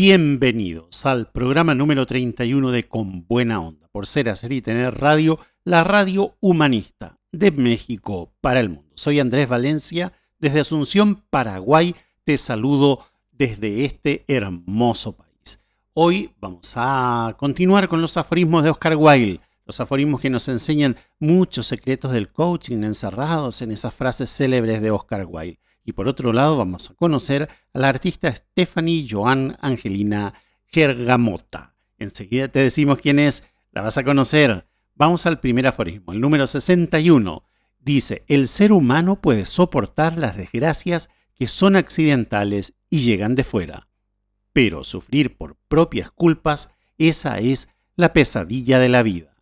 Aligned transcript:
Bienvenidos 0.00 1.06
al 1.06 1.26
programa 1.26 1.74
número 1.74 2.06
31 2.06 2.70
de 2.70 2.84
Con 2.84 3.26
Buena 3.26 3.60
Onda, 3.60 3.88
por 3.90 4.06
ser, 4.06 4.28
hacer 4.28 4.52
y 4.52 4.62
tener 4.62 4.94
radio, 4.94 5.40
la 5.64 5.82
radio 5.82 6.36
humanista 6.38 7.18
de 7.32 7.50
México 7.50 8.30
para 8.40 8.60
el 8.60 8.68
mundo. 8.68 8.92
Soy 8.94 9.18
Andrés 9.18 9.48
Valencia, 9.48 10.12
desde 10.38 10.60
Asunción, 10.60 11.16
Paraguay, 11.30 11.96
te 12.22 12.38
saludo 12.38 13.04
desde 13.32 13.84
este 13.84 14.24
hermoso 14.28 15.16
país. 15.16 15.58
Hoy 15.94 16.30
vamos 16.38 16.74
a 16.76 17.34
continuar 17.36 17.88
con 17.88 18.00
los 18.00 18.16
aforismos 18.16 18.62
de 18.62 18.70
Oscar 18.70 18.94
Wilde, 18.94 19.40
los 19.66 19.80
aforismos 19.80 20.20
que 20.20 20.30
nos 20.30 20.46
enseñan 20.46 20.94
muchos 21.18 21.66
secretos 21.66 22.12
del 22.12 22.28
coaching 22.28 22.84
encerrados 22.84 23.62
en 23.62 23.72
esas 23.72 23.94
frases 23.94 24.30
célebres 24.30 24.80
de 24.80 24.92
Oscar 24.92 25.26
Wilde. 25.28 25.58
Y 25.88 25.92
por 25.92 26.06
otro 26.06 26.34
lado 26.34 26.58
vamos 26.58 26.90
a 26.90 26.94
conocer 26.94 27.48
a 27.72 27.78
la 27.78 27.88
artista 27.88 28.30
Stephanie 28.30 29.06
Joan 29.08 29.56
Angelina 29.62 30.34
Gergamota. 30.66 31.76
Enseguida 31.98 32.48
te 32.48 32.58
decimos 32.58 32.98
quién 32.98 33.18
es, 33.18 33.48
la 33.72 33.80
vas 33.80 33.96
a 33.96 34.04
conocer. 34.04 34.66
Vamos 34.96 35.24
al 35.24 35.40
primer 35.40 35.66
aforismo, 35.66 36.12
el 36.12 36.20
número 36.20 36.46
61. 36.46 37.42
Dice, 37.80 38.22
el 38.28 38.48
ser 38.48 38.72
humano 38.72 39.16
puede 39.16 39.46
soportar 39.46 40.18
las 40.18 40.36
desgracias 40.36 41.08
que 41.34 41.48
son 41.48 41.74
accidentales 41.74 42.74
y 42.90 42.98
llegan 42.98 43.34
de 43.34 43.44
fuera. 43.44 43.88
Pero 44.52 44.84
sufrir 44.84 45.38
por 45.38 45.56
propias 45.68 46.10
culpas, 46.10 46.74
esa 46.98 47.38
es 47.38 47.70
la 47.96 48.12
pesadilla 48.12 48.78
de 48.78 48.90
la 48.90 49.02
vida. 49.02 49.34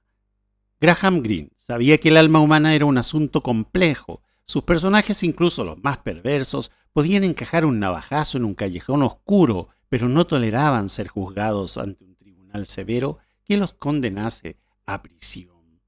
Graham 0.80 1.22
Greene 1.22 1.50
sabía 1.56 1.98
que 1.98 2.10
el 2.10 2.16
alma 2.16 2.38
humana 2.38 2.72
era 2.76 2.84
un 2.84 2.98
asunto 2.98 3.40
complejo 3.40 4.22
sus 4.46 4.62
personajes, 4.62 5.22
incluso 5.22 5.64
los 5.64 5.82
más 5.82 5.98
perversos, 5.98 6.70
podían 6.92 7.24
encajar 7.24 7.66
un 7.66 7.78
navajazo 7.80 8.38
en 8.38 8.44
un 8.44 8.54
callejón 8.54 9.02
oscuro, 9.02 9.68
pero 9.88 10.08
no 10.08 10.26
toleraban 10.26 10.88
ser 10.88 11.08
juzgados 11.08 11.76
ante 11.76 12.04
un 12.04 12.16
tribunal 12.16 12.66
severo 12.66 13.18
que 13.44 13.56
los 13.56 13.72
condenase 13.74 14.56
a 14.86 15.02
prisión. 15.02 15.80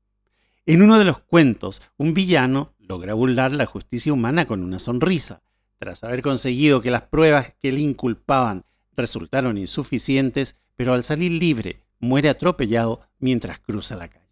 En 0.66 0.82
uno 0.82 0.98
de 0.98 1.04
los 1.04 1.20
cuentos, 1.20 1.82
un 1.96 2.12
villano 2.12 2.74
logra 2.78 3.14
burlar 3.14 3.52
la 3.52 3.64
justicia 3.64 4.12
humana 4.12 4.46
con 4.46 4.62
una 4.62 4.78
sonrisa. 4.78 5.40
Tras 5.78 6.04
haber 6.04 6.20
conseguido 6.20 6.82
que 6.82 6.90
las 6.90 7.02
pruebas 7.02 7.54
que 7.60 7.72
le 7.72 7.80
inculpaban 7.80 8.64
resultaron 8.96 9.56
insuficientes, 9.56 10.56
pero 10.76 10.92
al 10.92 11.04
salir 11.04 11.32
libre 11.32 11.80
muere 12.00 12.28
atropellado 12.28 13.00
mientras 13.18 13.60
cruza 13.60 13.96
la 13.96 14.08
calle. 14.08 14.26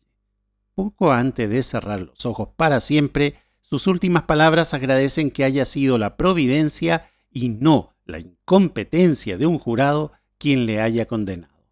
Poco 0.74 1.12
antes 1.12 1.48
de 1.48 1.62
cerrar 1.62 2.00
los 2.00 2.26
ojos 2.26 2.48
para 2.54 2.80
siempre, 2.80 3.34
sus 3.68 3.88
últimas 3.88 4.22
palabras 4.22 4.74
agradecen 4.74 5.32
que 5.32 5.42
haya 5.42 5.64
sido 5.64 5.98
la 5.98 6.16
providencia 6.16 7.10
y 7.32 7.48
no 7.48 7.96
la 8.04 8.20
incompetencia 8.20 9.36
de 9.38 9.46
un 9.46 9.58
jurado 9.58 10.12
quien 10.38 10.66
le 10.66 10.80
haya 10.80 11.06
condenado. 11.06 11.66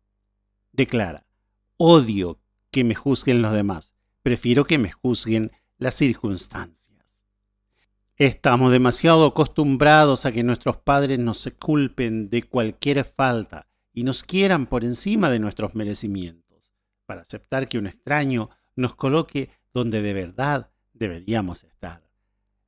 Declara, 0.72 1.24
odio 1.76 2.40
que 2.72 2.82
me 2.82 2.96
juzguen 2.96 3.42
los 3.42 3.52
demás, 3.52 3.94
prefiero 4.24 4.64
que 4.64 4.76
me 4.76 4.90
juzguen 4.90 5.52
las 5.78 5.94
circunstancias. 5.94 7.28
Estamos 8.16 8.72
demasiado 8.72 9.26
acostumbrados 9.26 10.26
a 10.26 10.32
que 10.32 10.42
nuestros 10.42 10.76
padres 10.78 11.20
nos 11.20 11.48
culpen 11.60 12.28
de 12.28 12.42
cualquier 12.42 13.04
falta 13.04 13.68
y 13.92 14.02
nos 14.02 14.24
quieran 14.24 14.66
por 14.66 14.84
encima 14.84 15.30
de 15.30 15.38
nuestros 15.38 15.76
merecimientos, 15.76 16.72
para 17.06 17.20
aceptar 17.20 17.68
que 17.68 17.78
un 17.78 17.86
extraño 17.86 18.50
nos 18.74 18.96
coloque 18.96 19.50
donde 19.72 20.02
de 20.02 20.12
verdad 20.12 20.73
deberíamos 20.94 21.64
estar. 21.64 22.02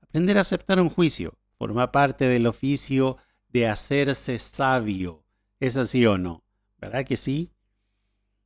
Aprender 0.02 0.36
a 0.38 0.42
aceptar 0.42 0.78
un 0.80 0.90
juicio 0.90 1.38
forma 1.58 1.90
parte 1.90 2.26
del 2.26 2.46
oficio 2.46 3.16
de 3.48 3.66
hacerse 3.66 4.38
sabio. 4.38 5.24
¿Es 5.58 5.76
así 5.76 6.04
o 6.04 6.18
no? 6.18 6.44
¿Verdad 6.78 7.06
que 7.06 7.16
sí? 7.16 7.50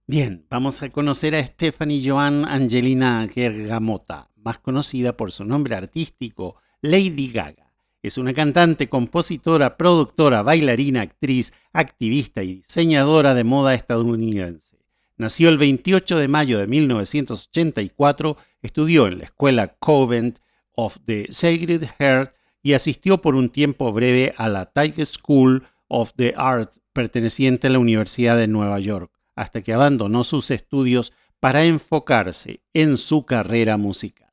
Bien, 0.06 0.46
vamos 0.48 0.82
a 0.82 0.90
conocer 0.90 1.34
a 1.34 1.44
Stephanie 1.44 2.02
Joan 2.04 2.44
Angelina 2.44 3.28
Gergamota, 3.32 4.30
más 4.36 4.58
conocida 4.58 5.12
por 5.12 5.32
su 5.32 5.44
nombre 5.44 5.74
artístico, 5.74 6.60
Lady 6.80 7.30
Gaga. 7.30 7.72
Es 8.02 8.16
una 8.16 8.32
cantante, 8.32 8.88
compositora, 8.88 9.76
productora, 9.76 10.42
bailarina, 10.42 11.02
actriz, 11.02 11.52
activista 11.72 12.42
y 12.42 12.56
diseñadora 12.56 13.34
de 13.34 13.44
moda 13.44 13.74
estadounidense. 13.74 14.79
Nació 15.20 15.50
el 15.50 15.58
28 15.58 16.16
de 16.16 16.28
mayo 16.28 16.58
de 16.58 16.66
1984 16.66 18.38
Estudió 18.62 19.06
en 19.06 19.18
la 19.18 19.24
escuela 19.24 19.68
Covent 19.68 20.38
of 20.74 20.96
the 21.04 21.26
Sacred 21.30 21.86
Heart 21.98 22.34
y 22.62 22.72
asistió 22.72 23.18
por 23.18 23.34
un 23.34 23.50
tiempo 23.50 23.92
breve 23.92 24.32
a 24.38 24.48
la 24.48 24.64
Tiger 24.64 25.04
School 25.04 25.62
of 25.88 26.14
the 26.16 26.32
Arts 26.38 26.80
perteneciente 26.94 27.66
a 27.66 27.70
la 27.70 27.78
Universidad 27.78 28.38
de 28.38 28.48
Nueva 28.48 28.80
York, 28.80 29.12
hasta 29.36 29.60
que 29.60 29.74
abandonó 29.74 30.24
sus 30.24 30.50
estudios 30.50 31.12
para 31.38 31.64
enfocarse 31.64 32.60
en 32.72 32.96
su 32.96 33.26
carrera 33.26 33.76
musical. 33.76 34.32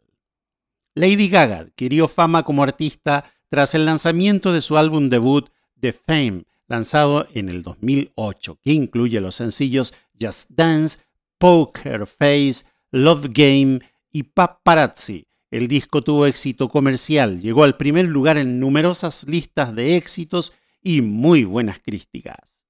Lady 0.95 1.27
Gaga 1.27 1.57
adquirió 1.59 2.07
fama 2.07 2.43
como 2.43 2.63
artista 2.63 3.25
tras 3.49 3.75
el 3.75 3.85
lanzamiento 3.85 4.53
de 4.53 4.61
su 4.61 4.77
álbum 4.77 5.09
debut 5.09 5.49
The 5.81 5.91
Fame, 5.91 6.45
lanzado 6.67 7.27
en 7.33 7.49
el 7.49 7.63
2008, 7.63 8.59
que 8.61 8.73
incluye 8.73 9.21
los 9.21 9.35
sencillos 9.35 9.93
Just 10.19 10.51
Dance, 10.51 10.99
Poker 11.37 12.05
Face, 12.05 12.65
Love 12.91 13.27
Game 13.29 13.79
y 14.11 14.23
Paparazzi. 14.23 15.27
El 15.49 15.67
disco 15.67 16.01
tuvo 16.01 16.25
éxito 16.25 16.67
comercial, 16.67 17.41
llegó 17.41 17.63
al 17.63 17.77
primer 17.77 18.07
lugar 18.09 18.37
en 18.37 18.59
numerosas 18.59 19.25
listas 19.27 19.73
de 19.73 19.95
éxitos 19.95 20.53
y 20.81 21.01
muy 21.01 21.45
buenas 21.45 21.79
críticas. 21.79 22.65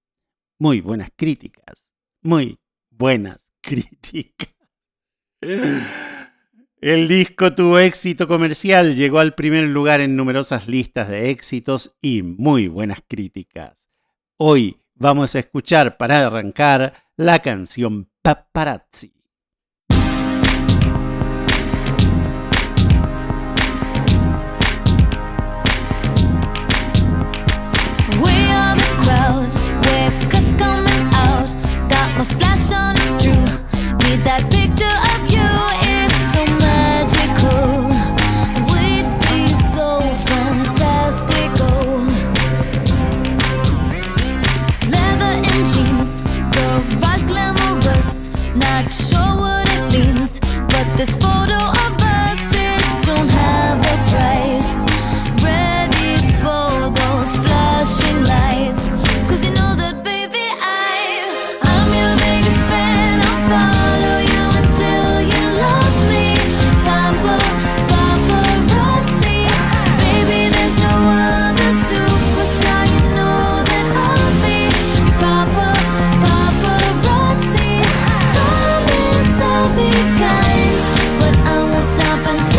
Muy 0.60 0.82
buenas 0.82 1.10
críticas. 1.16 1.92
Muy 2.22 2.60
buenas 2.90 3.52
críticas. 3.62 4.56
El 6.80 7.08
disco 7.08 7.56
tuvo 7.56 7.80
éxito 7.80 8.28
comercial, 8.28 8.96
llegó 8.96 9.20
al 9.20 9.34
primer 9.34 9.68
lugar 9.68 10.00
en 10.00 10.16
numerosas 10.16 10.68
listas 10.68 11.10
de 11.10 11.32
éxitos 11.32 11.98
y 12.02 12.22
muy 12.22 12.68
buenas 12.68 13.00
críticas. 13.08 13.87
Hoy 14.40 14.84
vamos 14.94 15.34
a 15.34 15.40
escuchar 15.40 15.98
para 15.98 16.24
arrancar 16.24 16.94
la 17.16 17.40
canción 17.40 18.12
Paparazzi. 18.22 19.17
This 50.98 51.16
photo 51.16 51.67
happened 82.26 82.57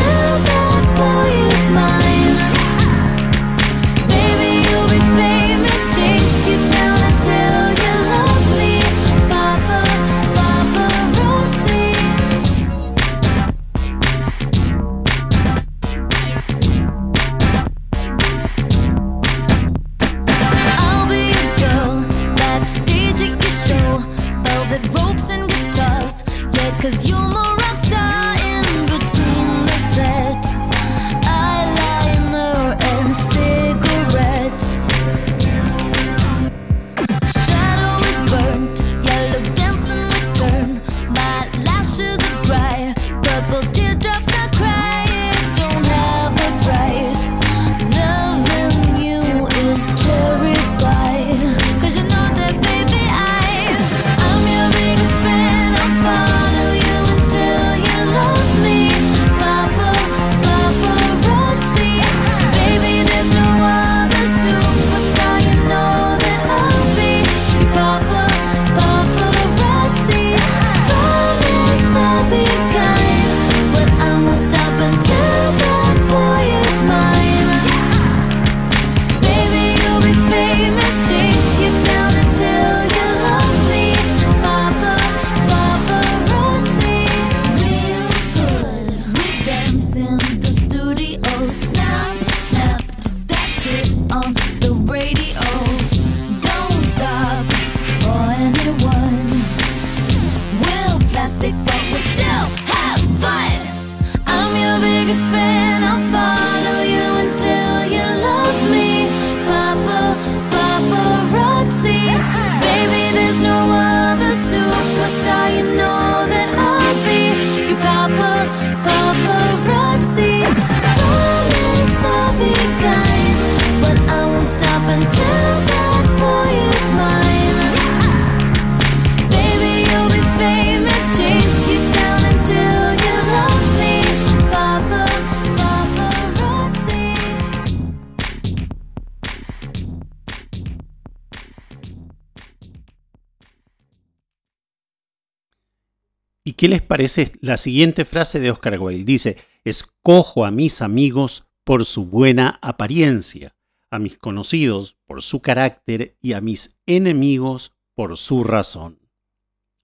¿Qué 146.58 146.66
les 146.66 146.82
parece 146.82 147.31
la 147.40 147.56
siguiente 147.56 148.05
frase 148.05 148.40
de 148.40 148.50
Oscar 148.50 148.81
Wilde? 148.81 149.05
Dice, 149.05 149.37
escojo 149.62 150.44
a 150.44 150.50
mis 150.50 150.82
amigos 150.82 151.44
por 151.62 151.84
su 151.84 152.06
buena 152.06 152.58
apariencia, 152.62 153.55
a 153.93 154.00
mis 154.00 154.19
conocidos 154.19 154.96
por 155.06 155.22
su 155.22 155.40
carácter 155.40 156.16
y 156.20 156.32
a 156.32 156.40
mis 156.40 156.76
enemigos 156.84 157.76
por 157.94 158.19
su 158.19 158.43
razón. 158.43 158.99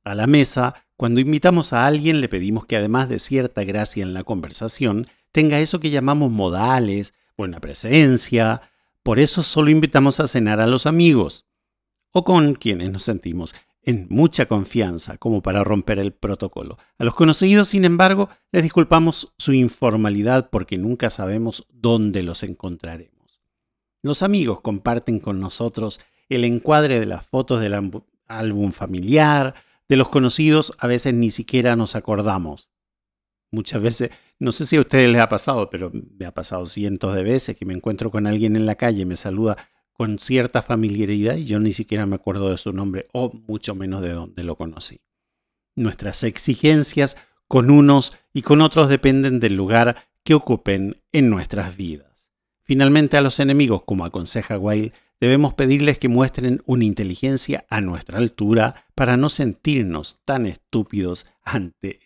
A 0.02 0.16
la 0.16 0.26
mesa, 0.26 0.74
cuando 0.96 1.20
invitamos 1.20 1.72
a 1.72 1.86
alguien, 1.86 2.20
le 2.20 2.28
pedimos 2.28 2.66
que 2.66 2.74
además 2.74 3.08
de 3.08 3.20
cierta 3.20 3.62
gracia 3.62 4.02
en 4.02 4.12
la 4.12 4.24
conversación, 4.24 5.06
tenga 5.30 5.60
eso 5.60 5.78
que 5.78 5.90
llamamos 5.90 6.32
modales, 6.32 7.14
buena 7.36 7.60
presencia. 7.60 8.62
Por 9.04 9.20
eso 9.20 9.44
solo 9.44 9.70
invitamos 9.70 10.18
a 10.18 10.26
cenar 10.26 10.60
a 10.60 10.66
los 10.66 10.86
amigos 10.86 11.46
o 12.10 12.24
con 12.24 12.54
quienes 12.54 12.90
nos 12.90 13.04
sentimos 13.04 13.54
en 13.86 14.06
mucha 14.10 14.46
confianza 14.46 15.16
como 15.18 15.42
para 15.42 15.64
romper 15.64 15.98
el 15.98 16.12
protocolo. 16.12 16.78
A 16.98 17.04
los 17.04 17.14
conocidos, 17.14 17.68
sin 17.68 17.84
embargo, 17.84 18.28
les 18.52 18.62
disculpamos 18.62 19.32
su 19.38 19.52
informalidad 19.52 20.50
porque 20.50 20.78
nunca 20.78 21.10
sabemos 21.10 21.66
dónde 21.70 22.22
los 22.22 22.42
encontraremos. 22.42 23.40
Los 24.02 24.22
amigos 24.22 24.60
comparten 24.60 25.20
con 25.20 25.40
nosotros 25.40 26.00
el 26.28 26.44
encuadre 26.44 27.00
de 27.00 27.06
las 27.06 27.26
fotos 27.26 27.60
del 27.60 27.74
álbum 28.28 28.72
familiar, 28.72 29.54
de 29.88 29.96
los 29.96 30.08
conocidos 30.08 30.72
a 30.78 30.86
veces 30.86 31.14
ni 31.14 31.30
siquiera 31.30 31.76
nos 31.76 31.96
acordamos. 31.96 32.70
Muchas 33.50 33.82
veces, 33.82 34.10
no 34.38 34.50
sé 34.50 34.66
si 34.66 34.76
a 34.76 34.80
ustedes 34.80 35.10
les 35.10 35.22
ha 35.22 35.28
pasado, 35.28 35.70
pero 35.70 35.90
me 35.92 36.26
ha 36.26 36.32
pasado 36.32 36.66
cientos 36.66 37.14
de 37.14 37.22
veces 37.22 37.56
que 37.56 37.64
me 37.64 37.74
encuentro 37.74 38.10
con 38.10 38.26
alguien 38.26 38.56
en 38.56 38.66
la 38.66 38.74
calle, 38.74 39.06
me 39.06 39.16
saluda, 39.16 39.56
con 39.94 40.18
cierta 40.18 40.60
familiaridad 40.60 41.36
y 41.36 41.46
yo 41.46 41.58
ni 41.60 41.72
siquiera 41.72 42.04
me 42.04 42.16
acuerdo 42.16 42.50
de 42.50 42.58
su 42.58 42.72
nombre 42.72 43.06
o 43.12 43.32
mucho 43.46 43.74
menos 43.74 44.02
de 44.02 44.12
dónde 44.12 44.44
lo 44.44 44.56
conocí. 44.56 45.00
Nuestras 45.76 46.22
exigencias 46.24 47.16
con 47.48 47.70
unos 47.70 48.12
y 48.32 48.42
con 48.42 48.60
otros 48.60 48.88
dependen 48.88 49.40
del 49.40 49.54
lugar 49.56 49.96
que 50.24 50.34
ocupen 50.34 50.96
en 51.12 51.30
nuestras 51.30 51.76
vidas. 51.76 52.32
Finalmente 52.64 53.16
a 53.16 53.20
los 53.20 53.40
enemigos, 53.40 53.84
como 53.84 54.04
aconseja 54.04 54.58
Wilde, 54.58 54.92
debemos 55.20 55.54
pedirles 55.54 55.98
que 55.98 56.08
muestren 56.08 56.62
una 56.66 56.84
inteligencia 56.84 57.64
a 57.68 57.80
nuestra 57.80 58.18
altura 58.18 58.84
para 58.94 59.16
no 59.16 59.30
sentirnos 59.30 60.20
tan 60.24 60.46
estúpidos 60.46 61.26
ante 61.44 62.00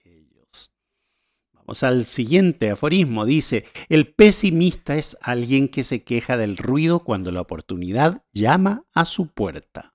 al 1.82 2.04
siguiente 2.04 2.70
aforismo. 2.70 3.24
Dice, 3.24 3.66
el 3.88 4.06
pesimista 4.06 4.96
es 4.96 5.16
alguien 5.20 5.68
que 5.68 5.84
se 5.84 6.02
queja 6.02 6.36
del 6.36 6.56
ruido 6.56 7.00
cuando 7.00 7.30
la 7.30 7.40
oportunidad 7.40 8.24
llama 8.32 8.84
a 8.94 9.04
su 9.04 9.28
puerta. 9.28 9.94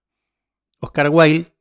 Oscar 0.80 1.10
Wilde 1.10 1.52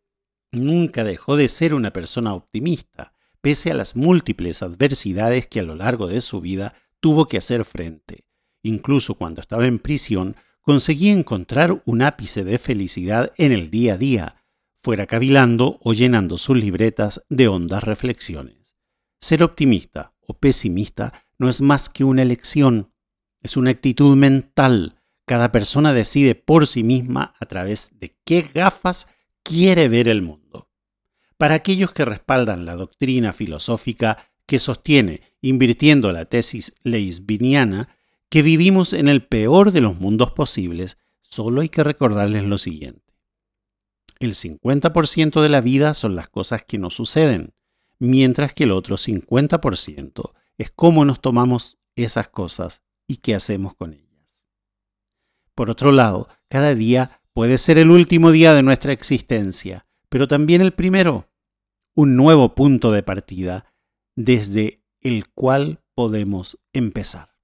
nunca 0.52 1.04
dejó 1.04 1.36
de 1.36 1.48
ser 1.48 1.74
una 1.74 1.92
persona 1.92 2.34
optimista, 2.34 3.14
pese 3.40 3.70
a 3.70 3.74
las 3.74 3.96
múltiples 3.96 4.62
adversidades 4.62 5.46
que 5.46 5.60
a 5.60 5.64
lo 5.64 5.74
largo 5.74 6.06
de 6.06 6.20
su 6.20 6.40
vida 6.40 6.74
tuvo 7.00 7.26
que 7.26 7.38
hacer 7.38 7.64
frente. 7.64 8.24
Incluso 8.62 9.14
cuando 9.14 9.40
estaba 9.40 9.66
en 9.66 9.78
prisión, 9.78 10.36
conseguía 10.60 11.12
encontrar 11.12 11.82
un 11.84 12.02
ápice 12.02 12.44
de 12.44 12.58
felicidad 12.58 13.32
en 13.36 13.52
el 13.52 13.70
día 13.70 13.94
a 13.94 13.98
día, 13.98 14.44
fuera 14.78 15.06
cavilando 15.06 15.78
o 15.82 15.92
llenando 15.92 16.38
sus 16.38 16.56
libretas 16.56 17.24
de 17.28 17.48
hondas 17.48 17.82
reflexiones. 17.82 18.61
Ser 19.22 19.44
optimista 19.44 20.12
o 20.26 20.34
pesimista 20.34 21.12
no 21.38 21.48
es 21.48 21.60
más 21.60 21.88
que 21.88 22.02
una 22.02 22.22
elección, 22.22 22.92
es 23.40 23.56
una 23.56 23.70
actitud 23.70 24.16
mental. 24.16 24.96
Cada 25.26 25.52
persona 25.52 25.92
decide 25.92 26.34
por 26.34 26.66
sí 26.66 26.82
misma 26.82 27.32
a 27.38 27.46
través 27.46 28.00
de 28.00 28.16
qué 28.24 28.42
gafas 28.52 29.06
quiere 29.44 29.86
ver 29.86 30.08
el 30.08 30.22
mundo. 30.22 30.68
Para 31.36 31.54
aquellos 31.54 31.92
que 31.92 32.04
respaldan 32.04 32.66
la 32.66 32.74
doctrina 32.74 33.32
filosófica 33.32 34.18
que 34.44 34.58
sostiene, 34.58 35.20
invirtiendo 35.40 36.10
la 36.10 36.24
tesis 36.24 36.74
leisbiniana, 36.82 37.96
que 38.28 38.42
vivimos 38.42 38.92
en 38.92 39.06
el 39.06 39.22
peor 39.22 39.70
de 39.70 39.82
los 39.82 40.00
mundos 40.00 40.32
posibles, 40.32 40.98
solo 41.20 41.60
hay 41.60 41.68
que 41.68 41.84
recordarles 41.84 42.42
lo 42.42 42.58
siguiente. 42.58 43.14
El 44.18 44.34
50% 44.34 45.40
de 45.40 45.48
la 45.48 45.60
vida 45.60 45.94
son 45.94 46.16
las 46.16 46.28
cosas 46.28 46.64
que 46.64 46.78
nos 46.78 46.94
suceden, 46.94 47.54
mientras 48.02 48.52
que 48.52 48.64
el 48.64 48.72
otro 48.72 48.96
50% 48.96 50.32
es 50.58 50.72
cómo 50.72 51.04
nos 51.04 51.20
tomamos 51.20 51.78
esas 51.94 52.28
cosas 52.28 52.82
y 53.06 53.18
qué 53.18 53.32
hacemos 53.32 53.76
con 53.76 53.92
ellas. 53.92 54.44
Por 55.54 55.70
otro 55.70 55.92
lado, 55.92 56.26
cada 56.48 56.74
día 56.74 57.22
puede 57.32 57.58
ser 57.58 57.78
el 57.78 57.92
último 57.92 58.32
día 58.32 58.54
de 58.54 58.64
nuestra 58.64 58.92
existencia, 58.92 59.86
pero 60.08 60.26
también 60.26 60.62
el 60.62 60.72
primero, 60.72 61.26
un 61.94 62.16
nuevo 62.16 62.56
punto 62.56 62.90
de 62.90 63.04
partida 63.04 63.72
desde 64.16 64.82
el 65.00 65.28
cual 65.28 65.78
podemos 65.94 66.58
empezar. 66.72 67.36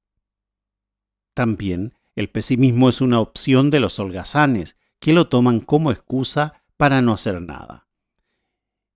También 1.34 1.94
el 2.16 2.30
pesimismo 2.30 2.88
es 2.88 3.00
una 3.00 3.20
opción 3.20 3.70
de 3.70 3.78
los 3.78 4.00
holgazanes, 4.00 4.76
que 4.98 5.12
lo 5.12 5.28
toman 5.28 5.60
como 5.60 5.92
excusa 5.92 6.64
para 6.76 7.00
no 7.00 7.12
hacer 7.12 7.40
nada. 7.40 7.87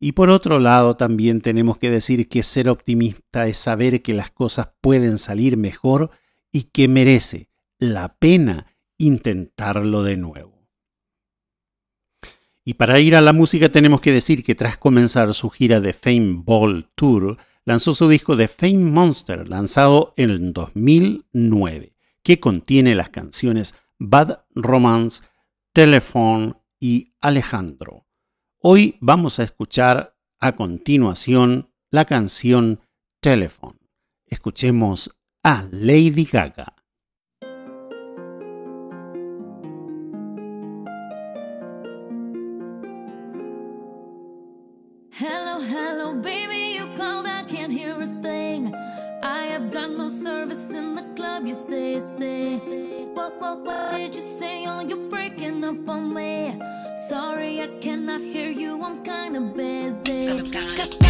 Y 0.05 0.13
por 0.13 0.31
otro 0.31 0.59
lado, 0.59 0.97
también 0.97 1.41
tenemos 1.41 1.79
que 1.79 1.89
decir 1.89 2.29
que 2.29 2.43
ser 2.43 2.69
optimista 2.69 3.47
es 3.47 3.57
saber 3.57 4.03
que 4.03 4.15
las 4.15 4.33
cosas 4.33 4.75
pueden 4.81 5.17
salir 5.17 5.57
mejor 5.57 6.11
y 6.51 6.65
que 6.65 6.89
merece 6.89 7.51
la 7.79 8.09
pena 8.19 8.67
intentarlo 8.99 10.03
de 10.03 10.17
nuevo. 10.17 10.69
Y 12.65 12.75
para 12.75 12.99
ir 12.99 13.15
a 13.15 13.21
la 13.21 13.33
música 13.33 13.69
tenemos 13.69 14.01
que 14.01 14.11
decir 14.11 14.43
que 14.43 14.57
tras 14.57 14.77
comenzar 14.77 15.33
su 15.35 15.51
gira 15.51 15.81
de 15.81 15.93
Fame 15.93 16.43
Ball 16.45 16.91
Tour, 16.97 17.37
lanzó 17.65 17.95
su 17.95 18.09
disco 18.09 18.35
de 18.35 18.49
Fame 18.49 18.91
Monster, 18.91 19.47
lanzado 19.47 20.15
en 20.17 20.53
2009, 20.53 21.95
que 22.25 22.41
contiene 22.41 22.97
las 22.97 23.11
canciones 23.11 23.77
Bad 24.01 24.41
Romance, 24.57 25.23
Telephone 25.73 26.55
y 26.81 27.13
Alejandro. 27.21 28.09
Hoy 28.65 28.97
vamos 29.01 29.41
a 29.41 29.43
escuchar 29.43 30.15
a 30.39 30.53
continuación 30.53 31.65
la 31.91 32.05
canción 32.05 32.79
Telephone. 33.21 33.77
Escuchemos 34.29 35.11
a 35.43 35.65
Lady 35.73 36.25
Gaga. 36.25 36.73
Hello, 45.11 45.59
hello, 45.59 46.15
baby, 46.23 46.77
you 46.77 46.87
called, 46.97 47.27
I 47.27 47.43
can't 47.49 47.73
hear 47.73 48.01
a 48.01 48.07
thing. 48.23 48.73
I 49.25 49.47
have 49.47 49.73
got 49.73 49.91
no 49.91 50.09
service 50.09 50.73
in 50.73 50.95
the 50.95 51.03
club, 51.17 51.47
you 51.47 51.55
say, 51.55 51.99
say. 51.99 52.59
What, 53.13 53.41
what, 53.41 53.67
what 53.67 53.91
did 53.91 54.15
you 54.15 54.23
say? 54.23 54.67
Oh, 54.69 54.83
you're 54.83 55.09
breaking 55.11 55.65
up 55.65 55.89
on 55.89 56.15
me. 56.15 56.57
I 57.63 57.69
cannot 57.81 58.21
hear 58.21 58.49
you. 58.49 58.83
I'm 58.83 59.05
kinda 59.05 59.41
busy. 59.41 60.31
I'm 60.31 60.39
kinda 60.39 60.75
busy. 60.77 61.02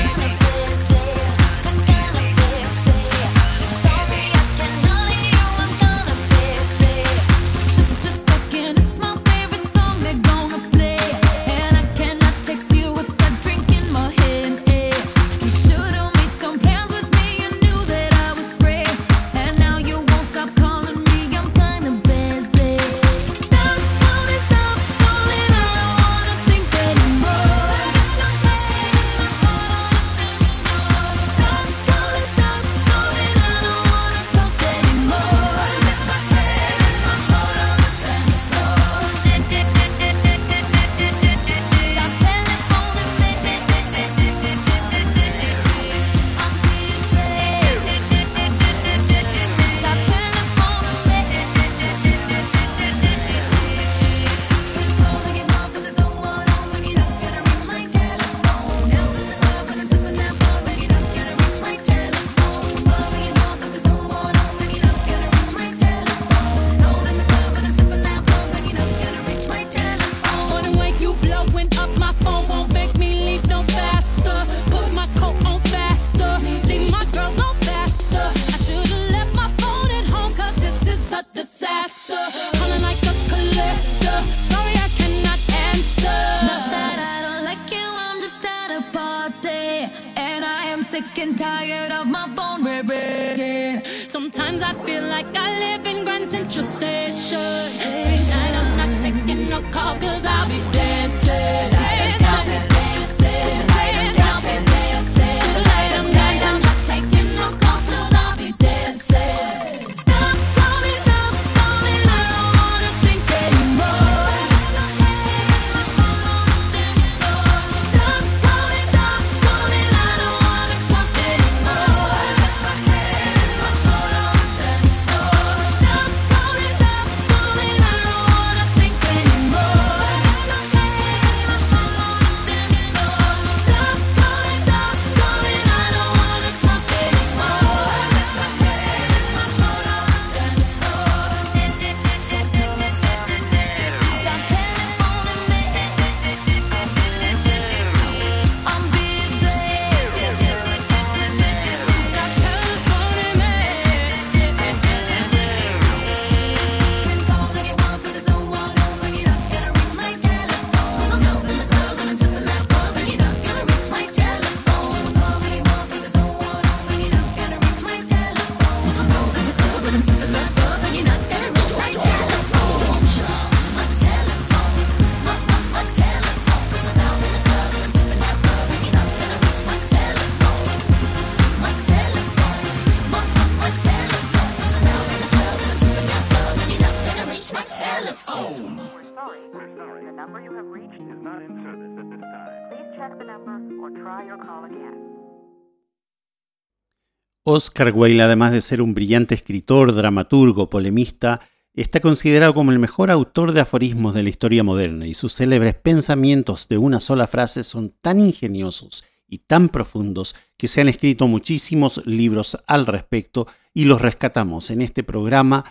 Oscar 197.52 197.92
Wilde, 197.94 198.22
además 198.22 198.52
de 198.52 198.62
ser 198.62 198.80
un 198.80 198.94
brillante 198.94 199.34
escritor, 199.34 199.94
dramaturgo, 199.94 200.70
polemista, 200.70 201.40
está 201.74 202.00
considerado 202.00 202.54
como 202.54 202.72
el 202.72 202.78
mejor 202.78 203.10
autor 203.10 203.52
de 203.52 203.60
aforismos 203.60 204.14
de 204.14 204.22
la 204.22 204.30
historia 204.30 204.64
moderna 204.64 205.06
y 205.06 205.14
sus 205.14 205.34
célebres 205.34 205.74
pensamientos 205.74 206.68
de 206.68 206.78
una 206.78 206.98
sola 206.98 207.26
frase 207.26 207.62
son 207.62 207.94
tan 208.00 208.20
ingeniosos 208.20 209.04
y 209.28 209.38
tan 209.38 209.68
profundos 209.68 210.34
que 210.56 210.68
se 210.68 210.80
han 210.80 210.88
escrito 210.88 211.26
muchísimos 211.26 212.02
libros 212.06 212.58
al 212.66 212.86
respecto 212.86 213.46
y 213.74 213.84
los 213.84 214.00
rescatamos 214.00 214.70
en 214.70 214.80
este 214.80 215.02
programa 215.02 215.64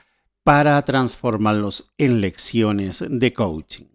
para 0.43 0.81
transformarlos 0.83 1.91
en 1.97 2.21
lecciones 2.21 3.03
de 3.07 3.33
coaching. 3.33 3.85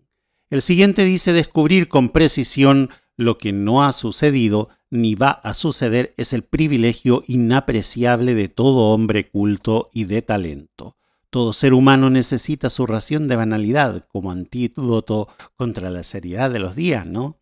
El 0.50 0.62
siguiente 0.62 1.04
dice 1.04 1.32
descubrir 1.32 1.88
con 1.88 2.08
precisión 2.08 2.90
lo 3.16 3.38
que 3.38 3.52
no 3.52 3.84
ha 3.84 3.92
sucedido 3.92 4.68
ni 4.90 5.14
va 5.14 5.30
a 5.30 5.54
suceder 5.54 6.14
es 6.16 6.32
el 6.32 6.42
privilegio 6.42 7.24
inapreciable 7.26 8.34
de 8.34 8.48
todo 8.48 8.92
hombre 8.92 9.28
culto 9.28 9.90
y 9.92 10.04
de 10.04 10.22
talento. 10.22 10.96
Todo 11.30 11.52
ser 11.52 11.74
humano 11.74 12.08
necesita 12.08 12.70
su 12.70 12.86
ración 12.86 13.26
de 13.26 13.36
banalidad 13.36 14.06
como 14.08 14.30
antídoto 14.30 15.28
contra 15.56 15.90
la 15.90 16.02
seriedad 16.02 16.50
de 16.50 16.60
los 16.60 16.76
días, 16.76 17.04
¿no? 17.04 17.40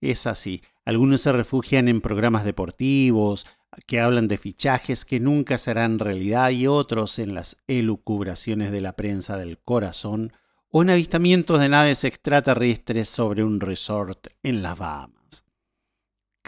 Es 0.00 0.26
así. 0.26 0.62
Algunos 0.84 1.22
se 1.22 1.32
refugian 1.32 1.88
en 1.88 2.00
programas 2.00 2.44
deportivos 2.44 3.46
que 3.86 4.00
hablan 4.00 4.28
de 4.28 4.38
fichajes 4.38 5.04
que 5.04 5.20
nunca 5.20 5.58
serán 5.58 5.98
realidad 5.98 6.50
y 6.50 6.66
otros 6.66 7.18
en 7.18 7.34
las 7.34 7.58
elucubraciones 7.66 8.72
de 8.72 8.80
la 8.80 8.92
prensa 8.92 9.36
del 9.36 9.58
corazón 9.58 10.32
o 10.70 10.82
en 10.82 10.90
avistamientos 10.90 11.58
de 11.60 11.68
naves 11.68 12.04
extraterrestres 12.04 13.08
sobre 13.08 13.42
un 13.44 13.60
resort 13.60 14.28
en 14.42 14.62
las 14.62 14.78
Bahamas 14.78 15.18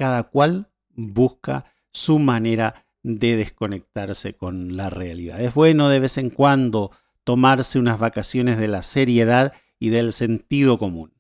cada 0.01 0.23
cual 0.23 0.71
busca 0.95 1.75
su 1.93 2.19
manera 2.19 2.87
de 3.03 3.37
desconectarse 3.37 4.33
con 4.33 4.75
la 4.79 4.89
realidad. 4.89 5.43
Es 5.43 5.53
bueno 5.53 5.91
de 5.91 6.01
vez 6.01 6.17
en 6.17 6.31
cuando 6.31 6.91
tomarse 7.23 7.79
unas 7.79 7.99
vacaciones 7.99 8.57
de 8.57 8.69
la 8.69 8.83
seriedad 8.83 9.53
y 9.79 9.91
del 9.91 10.15
sentido 10.15 10.79
común. 10.79 11.13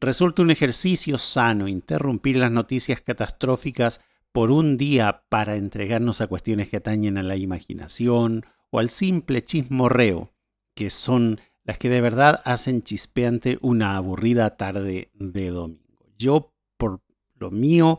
Resulta 0.00 0.42
un 0.42 0.52
ejercicio 0.52 1.18
sano 1.18 1.66
interrumpir 1.66 2.36
las 2.36 2.52
noticias 2.52 3.00
catastróficas 3.00 4.02
por 4.30 4.52
un 4.52 4.76
día 4.76 5.24
para 5.28 5.56
entregarnos 5.56 6.20
a 6.20 6.28
cuestiones 6.28 6.68
que 6.68 6.76
atañen 6.76 7.18
a 7.18 7.24
la 7.24 7.34
imaginación 7.34 8.46
o 8.70 8.78
al 8.78 8.88
simple 8.88 9.42
chismorreo, 9.42 10.32
que 10.76 10.90
son 10.90 11.40
las 11.68 11.76
que 11.76 11.90
de 11.90 12.00
verdad 12.00 12.40
hacen 12.46 12.82
chispeante 12.82 13.58
una 13.60 13.98
aburrida 13.98 14.56
tarde 14.56 15.10
de 15.12 15.50
domingo. 15.50 16.06
Yo, 16.16 16.50
por 16.78 17.02
lo 17.36 17.50
mío, 17.50 17.98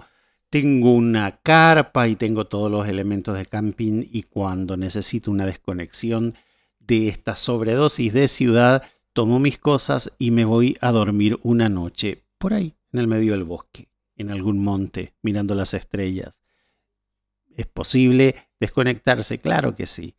tengo 0.49 0.91
una 0.95 1.38
carpa 1.43 2.07
y 2.07 2.15
tengo 2.15 2.47
todos 2.47 2.71
los 2.71 2.88
elementos 2.88 3.38
de 3.38 3.45
camping 3.45 4.07
y 4.11 4.23
cuando 4.23 4.75
necesito 4.75 5.29
una 5.29 5.45
desconexión 5.45 6.33
de 6.79 7.09
esta 7.09 7.35
sobredosis 7.35 8.11
de 8.11 8.27
ciudad, 8.27 8.81
tomo 9.13 9.38
mis 9.38 9.59
cosas 9.59 10.15
y 10.17 10.31
me 10.31 10.45
voy 10.45 10.75
a 10.81 10.91
dormir 10.91 11.38
una 11.43 11.69
noche 11.69 12.23
por 12.39 12.55
ahí, 12.55 12.73
en 12.91 13.01
el 13.01 13.07
medio 13.07 13.33
del 13.33 13.43
bosque, 13.43 13.88
en 14.15 14.31
algún 14.31 14.63
monte, 14.63 15.13
mirando 15.21 15.53
las 15.53 15.75
estrellas. 15.75 16.41
¿Es 17.55 17.67
posible 17.67 18.33
desconectarse? 18.59 19.38
Claro 19.38 19.75
que 19.75 19.85
sí. 19.85 20.15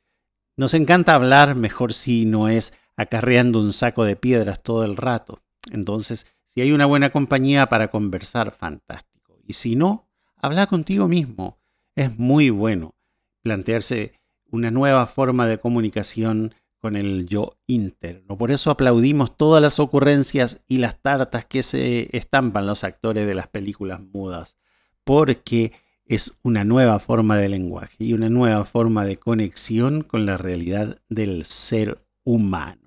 Nos 0.54 0.72
encanta 0.72 1.16
hablar, 1.16 1.56
mejor 1.56 1.92
si 1.92 2.26
no 2.26 2.48
es 2.48 2.74
acarreando 3.00 3.60
un 3.60 3.72
saco 3.72 4.04
de 4.04 4.16
piedras 4.16 4.62
todo 4.62 4.84
el 4.84 4.96
rato. 4.96 5.40
Entonces, 5.70 6.26
si 6.44 6.60
hay 6.60 6.72
una 6.72 6.86
buena 6.86 7.10
compañía 7.10 7.66
para 7.68 7.88
conversar, 7.88 8.52
fantástico. 8.52 9.38
Y 9.46 9.54
si 9.54 9.74
no, 9.74 10.06
habla 10.36 10.66
contigo 10.66 11.08
mismo. 11.08 11.56
Es 11.94 12.18
muy 12.18 12.50
bueno 12.50 12.94
plantearse 13.42 14.12
una 14.50 14.70
nueva 14.70 15.06
forma 15.06 15.46
de 15.46 15.58
comunicación 15.58 16.54
con 16.78 16.96
el 16.96 17.26
yo 17.26 17.56
interno. 17.66 18.36
Por 18.36 18.50
eso 18.50 18.70
aplaudimos 18.70 19.36
todas 19.36 19.62
las 19.62 19.78
ocurrencias 19.78 20.64
y 20.66 20.78
las 20.78 21.00
tartas 21.00 21.44
que 21.44 21.62
se 21.62 22.14
estampan 22.16 22.66
los 22.66 22.84
actores 22.84 23.26
de 23.26 23.34
las 23.34 23.48
películas 23.48 24.00
mudas, 24.00 24.56
porque 25.04 25.72
es 26.04 26.38
una 26.42 26.64
nueva 26.64 26.98
forma 26.98 27.36
de 27.36 27.48
lenguaje 27.48 27.96
y 27.98 28.12
una 28.12 28.28
nueva 28.28 28.64
forma 28.64 29.04
de 29.04 29.16
conexión 29.16 30.02
con 30.02 30.26
la 30.26 30.36
realidad 30.36 31.00
del 31.08 31.44
ser 31.44 31.98
humano. 32.24 32.79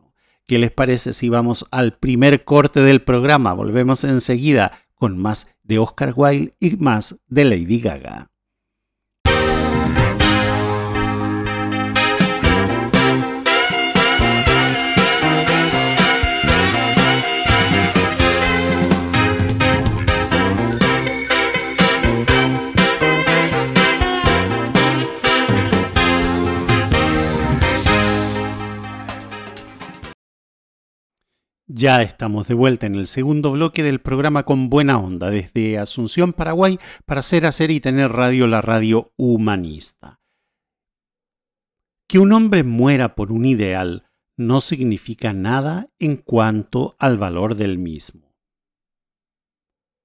¿Qué 0.53 0.59
les 0.59 0.69
parece 0.69 1.13
si 1.13 1.29
vamos 1.29 1.65
al 1.71 1.93
primer 1.93 2.43
corte 2.43 2.83
del 2.83 3.01
programa? 3.01 3.53
Volvemos 3.53 4.03
enseguida 4.03 4.71
con 4.93 5.17
más 5.17 5.49
de 5.63 5.79
Oscar 5.79 6.13
Wilde 6.15 6.53
y 6.59 6.75
más 6.75 7.15
de 7.25 7.45
Lady 7.45 7.79
Gaga. 7.79 8.32
Ya 31.75 32.03
estamos 32.03 32.47
de 32.47 32.53
vuelta 32.53 32.85
en 32.85 32.93
el 32.93 33.07
segundo 33.07 33.51
bloque 33.53 33.81
del 33.81 33.99
programa 33.99 34.43
con 34.43 34.69
buena 34.69 34.99
onda 34.99 35.31
desde 35.31 35.79
Asunción, 35.79 36.31
Paraguay, 36.31 36.77
para 37.07 37.21
hacer, 37.21 37.47
hacer 37.47 37.71
y 37.71 37.79
tener 37.79 38.11
radio 38.11 38.45
la 38.45 38.61
radio 38.61 39.11
humanista. 39.17 40.21
Que 42.07 42.19
un 42.19 42.31
hombre 42.31 42.63
muera 42.63 43.15
por 43.15 43.31
un 43.31 43.47
ideal 43.47 44.05
no 44.37 44.61
significa 44.61 45.33
nada 45.33 45.89
en 45.97 46.17
cuanto 46.17 46.95
al 46.99 47.17
valor 47.17 47.55
del 47.55 47.79
mismo. 47.79 48.35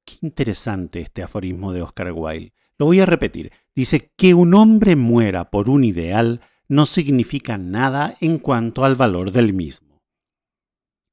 Qué 0.07 0.17
interesante 0.23 1.03
este 1.03 1.23
aforismo 1.23 1.75
de 1.75 1.83
Oscar 1.83 2.13
Wilde. 2.13 2.55
Lo 2.79 2.87
voy 2.87 3.01
a 3.01 3.07
repetir. 3.07 3.53
Dice 3.75 4.11
que 4.17 4.33
un 4.33 4.55
hombre 4.55 4.97
muera 4.97 5.51
por 5.51 5.69
un 5.69 5.85
ideal 5.85 6.41
no 6.67 6.87
significa 6.87 7.59
nada 7.59 8.17
en 8.23 8.39
cuanto 8.39 8.87
al 8.87 8.95
valor 8.95 9.33
del 9.33 9.53
mismo. 9.53 9.88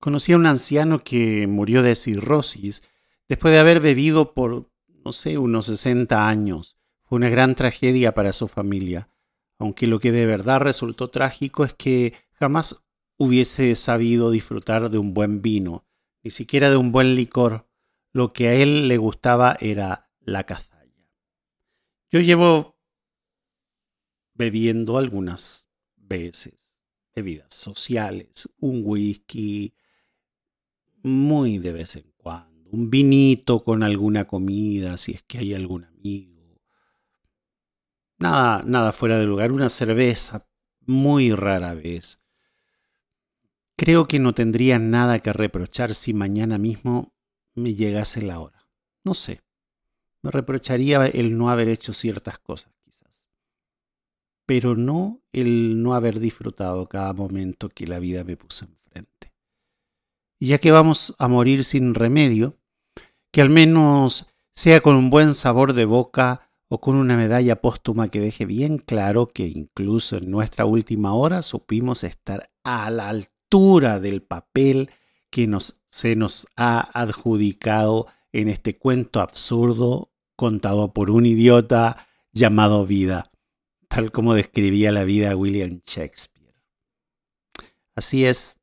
Conocí 0.06 0.34
a 0.34 0.36
un 0.36 0.46
anciano 0.46 1.04
que 1.04 1.48
murió 1.48 1.82
de 1.82 1.96
cirrosis 1.96 2.84
después 3.28 3.52
de 3.52 3.60
haber 3.60 3.80
bebido 3.80 4.34
por, 4.34 4.68
no 5.04 5.12
sé, 5.12 5.40
unos 5.40 5.66
60 5.66 6.30
años. 6.30 6.78
Fue 7.02 7.16
una 7.16 7.30
gran 7.30 7.56
tragedia 7.56 8.12
para 8.12 8.32
su 8.32 8.48
familia, 8.48 9.10
aunque 9.58 9.88
lo 9.88 10.00
que 10.00 10.12
de 10.12 10.28
verdad 10.28 10.60
resultó 10.60 11.08
trágico 11.08 11.64
es 11.66 11.74
que 11.74 12.14
jamás 12.34 12.86
hubiese 13.18 13.76
sabido 13.76 14.30
disfrutar 14.30 14.92
de 14.92 15.00
un 15.00 15.16
buen 15.16 15.42
vino, 15.42 15.88
ni 16.22 16.30
siquiera 16.30 16.70
de 16.70 16.78
un 16.78 16.92
buen 16.92 17.16
licor. 17.16 17.66
Lo 18.14 18.32
que 18.32 18.50
a 18.50 18.54
él 18.54 18.88
le 18.88 18.98
gustaba 18.98 19.58
era 19.60 20.12
la 20.20 20.44
cazalla. 20.44 21.10
Yo 22.12 22.20
llevo 22.20 22.78
bebiendo 24.36 25.00
algunas 25.00 25.72
veces 25.96 26.78
bebidas 27.16 27.56
sociales, 27.56 28.52
un 28.60 28.84
whisky 28.86 29.74
muy 31.06 31.60
de 31.60 31.72
vez 31.72 31.96
en 31.98 32.12
cuando, 32.18 32.68
un 32.72 32.90
vinito 32.90 33.64
con 33.64 33.84
alguna 33.84 34.26
comida, 34.26 34.98
si 34.98 35.12
es 35.12 35.22
que 35.24 35.38
hay 35.38 35.54
algún 35.54 35.84
amigo. 35.86 36.60
Nada, 38.18 38.64
nada 38.66 38.92
fuera 38.92 39.20
de 39.20 39.26
lugar, 39.26 39.52
una 39.52 39.70
cerveza 39.70 40.50
muy 40.82 41.32
rara 41.32 41.76
vez. 41.76 42.18
Creo 43.76 44.08
que 44.08 44.18
no 44.18 44.34
tendría 44.34 44.80
nada 44.80 45.20
que 45.20 45.32
reprochar 45.32 45.94
si 45.94 46.14
mañana 46.14 46.58
mismo 46.58 47.14
me 47.54 47.76
llegase 47.76 48.24
la 48.24 48.40
hora. 48.40 48.68
No 49.04 49.14
sé. 49.14 49.42
Me 50.24 50.32
reprocharía 50.32 51.06
el 51.06 51.38
no 51.38 51.52
haber 51.52 51.70
hecho 51.70 51.94
ciertas 51.94 52.40
cosas, 52.40 52.74
quizás. 52.84 53.30
Pero 54.48 54.76
no 54.76 55.22
el 55.32 55.84
no 55.84 55.94
haber 55.94 56.20
disfrutado 56.20 56.88
cada 56.88 57.14
momento 57.14 57.70
que 57.70 57.86
la 57.86 58.00
vida 58.00 58.24
me 58.24 58.38
puso 58.38 58.66
ya 60.40 60.58
que 60.58 60.72
vamos 60.72 61.16
a 61.18 61.28
morir 61.28 61.64
sin 61.64 61.94
remedio, 61.94 62.56
que 63.32 63.42
al 63.42 63.50
menos 63.50 64.28
sea 64.54 64.82
con 64.82 64.96
un 64.96 65.10
buen 65.10 65.36
sabor 65.36 65.74
de 65.74 65.86
boca 65.86 66.50
o 66.68 66.80
con 66.80 66.96
una 66.96 67.18
medalla 67.18 67.58
póstuma 67.58 68.08
que 68.08 68.20
deje 68.20 68.46
bien 68.46 68.78
claro 68.78 69.28
que 69.28 69.46
incluso 69.48 70.18
en 70.18 70.32
nuestra 70.32 70.66
última 70.66 71.14
hora 71.14 71.42
supimos 71.42 72.04
estar 72.04 72.50
a 72.64 72.90
la 72.90 73.10
altura 73.10 74.00
del 74.00 74.22
papel 74.22 74.90
que 75.30 75.48
nos, 75.48 75.82
se 75.86 76.16
nos 76.16 76.48
ha 76.56 76.80
adjudicado 77.00 78.08
en 78.32 78.50
este 78.50 78.78
cuento 78.78 79.22
absurdo 79.22 80.10
contado 80.36 80.90
por 80.90 81.12
un 81.12 81.26
idiota 81.26 82.08
llamado 82.34 82.86
vida, 82.86 83.32
tal 83.88 84.12
como 84.12 84.34
describía 84.34 84.92
la 84.92 85.04
vida 85.04 85.36
William 85.36 85.82
Shakespeare. 85.86 86.56
Así 87.96 88.26
es, 88.26 88.60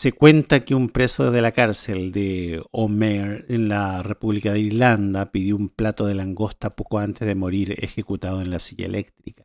se 0.00 0.12
cuenta 0.12 0.60
que 0.60 0.74
un 0.74 0.88
preso 0.88 1.30
de 1.30 1.42
la 1.42 1.52
cárcel 1.52 2.10
de 2.10 2.62
Omer 2.70 3.44
en 3.50 3.68
la 3.68 4.02
República 4.02 4.50
de 4.50 4.60
Irlanda 4.60 5.30
pidió 5.30 5.56
un 5.56 5.68
plato 5.68 6.06
de 6.06 6.14
langosta 6.14 6.70
poco 6.70 7.00
antes 7.00 7.28
de 7.28 7.34
morir 7.34 7.74
ejecutado 7.84 8.40
en 8.40 8.48
la 8.48 8.60
silla 8.60 8.86
eléctrica. 8.86 9.44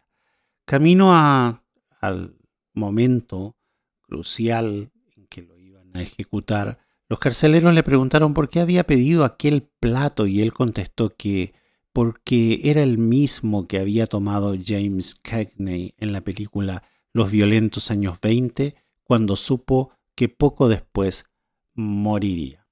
Camino 0.63 1.13
a, 1.13 1.61
al 1.99 2.37
momento 2.73 3.57
crucial 3.99 4.93
en 5.17 5.27
que 5.27 5.41
lo 5.41 5.59
iban 5.59 5.91
a 5.93 6.01
ejecutar, 6.01 6.79
los 7.09 7.19
carceleros 7.19 7.73
le 7.73 7.83
preguntaron 7.83 8.33
por 8.33 8.47
qué 8.47 8.61
había 8.61 8.85
pedido 8.85 9.25
aquel 9.25 9.67
plato 9.81 10.25
y 10.25 10.41
él 10.41 10.53
contestó 10.53 11.09
que 11.09 11.53
porque 11.91 12.61
era 12.63 12.81
el 12.81 12.97
mismo 12.97 13.67
que 13.67 13.79
había 13.79 14.07
tomado 14.07 14.55
James 14.65 15.15
Cagney 15.15 15.95
en 15.97 16.13
la 16.13 16.21
película 16.21 16.81
Los 17.11 17.29
violentos 17.29 17.91
años 17.91 18.21
20 18.21 18.73
cuando 19.03 19.35
supo 19.35 19.91
que 20.15 20.30
poco 20.30 20.67
después 20.69 21.25
moriría. 21.73 22.67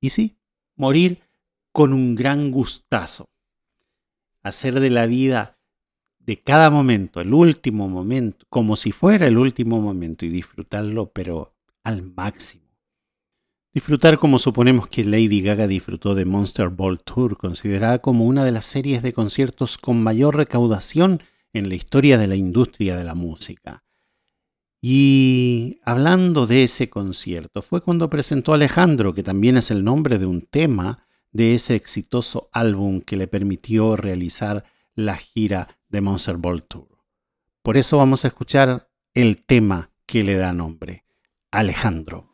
Y 0.00 0.10
sí, 0.10 0.38
morir 0.74 1.18
con 1.70 1.92
un 1.92 2.14
gran 2.14 2.50
gustazo. 2.50 3.28
Hacer 4.42 4.80
de 4.80 4.90
la 4.90 5.06
vida 5.06 5.58
de 6.18 6.36
cada 6.38 6.70
momento, 6.70 7.20
el 7.20 7.34
último 7.34 7.88
momento, 7.88 8.46
como 8.48 8.76
si 8.76 8.92
fuera 8.92 9.26
el 9.26 9.38
último 9.38 9.80
momento 9.80 10.26
y 10.26 10.30
disfrutarlo, 10.30 11.06
pero 11.06 11.54
al 11.84 12.02
máximo. 12.02 12.62
Disfrutar 13.74 14.18
como 14.18 14.38
suponemos 14.38 14.86
que 14.86 15.04
Lady 15.04 15.40
Gaga 15.40 15.66
disfrutó 15.66 16.14
de 16.14 16.24
Monster 16.24 16.68
Ball 16.68 17.00
Tour, 17.00 17.38
considerada 17.38 18.00
como 18.00 18.26
una 18.26 18.44
de 18.44 18.52
las 18.52 18.66
series 18.66 19.02
de 19.02 19.12
conciertos 19.12 19.78
con 19.78 20.02
mayor 20.02 20.36
recaudación 20.36 21.22
en 21.52 21.68
la 21.68 21.74
historia 21.74 22.18
de 22.18 22.26
la 22.26 22.36
industria 22.36 22.96
de 22.96 23.04
la 23.04 23.14
música. 23.14 23.82
Y 24.84 25.78
hablando 25.84 26.44
de 26.44 26.64
ese 26.64 26.90
concierto, 26.90 27.62
fue 27.62 27.80
cuando 27.80 28.10
presentó 28.10 28.52
Alejandro, 28.52 29.14
que 29.14 29.22
también 29.22 29.56
es 29.56 29.70
el 29.70 29.84
nombre 29.84 30.18
de 30.18 30.26
un 30.26 30.42
tema 30.42 31.06
de 31.30 31.54
ese 31.54 31.76
exitoso 31.76 32.48
álbum 32.52 33.00
que 33.00 33.16
le 33.16 33.28
permitió 33.28 33.94
realizar 33.94 34.64
la 34.96 35.16
gira 35.16 35.78
de 35.88 36.00
Monster 36.00 36.36
Ball 36.36 36.64
Tour. 36.64 36.88
Por 37.62 37.76
eso 37.76 37.98
vamos 37.98 38.24
a 38.24 38.28
escuchar 38.28 38.88
el 39.14 39.46
tema 39.46 39.90
que 40.04 40.24
le 40.24 40.34
da 40.34 40.52
nombre, 40.52 41.04
Alejandro. 41.52 42.31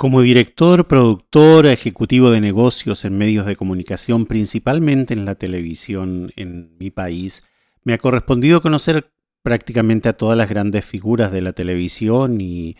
Como 0.00 0.22
director, 0.22 0.86
productor, 0.86 1.66
ejecutivo 1.66 2.30
de 2.30 2.40
negocios 2.40 3.04
en 3.04 3.18
medios 3.18 3.44
de 3.44 3.54
comunicación, 3.54 4.24
principalmente 4.24 5.12
en 5.12 5.26
la 5.26 5.34
televisión 5.34 6.30
en 6.36 6.74
mi 6.78 6.90
país, 6.90 7.46
me 7.84 7.92
ha 7.92 7.98
correspondido 7.98 8.62
conocer 8.62 9.12
prácticamente 9.42 10.08
a 10.08 10.14
todas 10.14 10.38
las 10.38 10.48
grandes 10.48 10.86
figuras 10.86 11.32
de 11.32 11.42
la 11.42 11.52
televisión 11.52 12.40
y, 12.40 12.78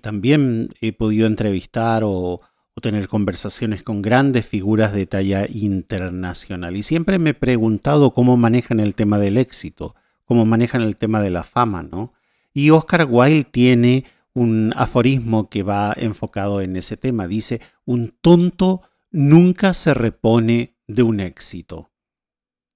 también 0.00 0.70
he 0.80 0.94
podido 0.94 1.26
entrevistar 1.26 2.02
o, 2.02 2.40
o 2.40 2.80
tener 2.80 3.08
conversaciones 3.08 3.82
con 3.82 4.00
grandes 4.00 4.46
figuras 4.46 4.94
de 4.94 5.04
talla 5.04 5.46
internacional. 5.46 6.78
Y 6.78 6.82
siempre 6.82 7.18
me 7.18 7.30
he 7.30 7.34
preguntado 7.34 8.12
cómo 8.12 8.38
manejan 8.38 8.80
el 8.80 8.94
tema 8.94 9.18
del 9.18 9.36
éxito, 9.36 9.94
cómo 10.24 10.46
manejan 10.46 10.80
el 10.80 10.96
tema 10.96 11.20
de 11.20 11.28
la 11.28 11.42
fama, 11.42 11.82
¿no? 11.82 12.10
Y 12.54 12.70
Oscar 12.70 13.06
Wilde 13.06 13.44
tiene 13.44 14.04
un 14.34 14.72
aforismo 14.76 15.48
que 15.48 15.62
va 15.62 15.94
enfocado 15.96 16.60
en 16.60 16.76
ese 16.76 16.96
tema. 16.96 17.26
Dice, 17.26 17.60
un 17.86 18.14
tonto 18.20 18.82
nunca 19.10 19.72
se 19.72 19.94
repone 19.94 20.76
de 20.86 21.02
un 21.02 21.20
éxito. 21.20 21.88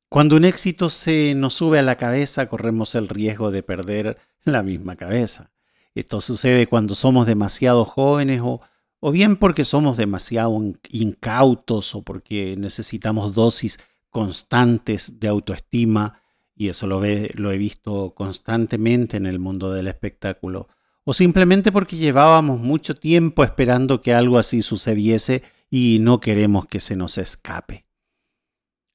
Cuando 0.09 0.37
un 0.37 0.45
éxito 0.45 0.89
se 0.89 1.35
nos 1.35 1.55
sube 1.55 1.79
a 1.79 1.83
la 1.83 1.97
cabeza, 1.97 2.47
corremos 2.47 2.95
el 2.95 3.09
riesgo 3.09 3.51
de 3.51 3.63
perder 3.63 4.17
la 4.45 4.63
misma 4.63 4.97
cabeza. 4.97 5.51
Esto 5.95 6.21
sucede 6.21 6.67
cuando 6.67 6.95
somos 6.95 7.27
demasiado 7.27 7.85
jóvenes 7.85 8.41
o, 8.43 8.63
o 9.01 9.11
bien 9.11 9.37
porque 9.37 9.65
somos 9.65 9.97
demasiado 9.97 10.59
incautos 10.91 11.95
o 11.95 12.03
porque 12.03 12.55
necesitamos 12.57 13.35
dosis 13.35 13.79
constantes 14.11 15.21
de 15.21 15.29
autoestima, 15.29 16.23
y 16.55 16.69
eso 16.69 16.87
lo, 16.87 16.99
ve, 16.99 17.31
lo 17.35 17.53
he 17.53 17.59
visto 17.59 18.13
constantemente 18.15 19.17
en 19.17 19.27
el 19.27 19.39
mundo 19.39 19.73
del 19.73 19.87
espectáculo, 19.87 20.69
o 21.11 21.15
simplemente 21.15 21.73
porque 21.73 21.97
llevábamos 21.97 22.61
mucho 22.61 22.95
tiempo 22.95 23.43
esperando 23.43 24.03
que 24.03 24.13
algo 24.13 24.39
así 24.39 24.61
sucediese 24.61 25.43
y 25.71 26.01
no 26.03 26.21
queremos 26.21 26.67
que 26.67 26.81
se 26.81 26.97
nos 26.97 27.17
escape. 27.17 27.87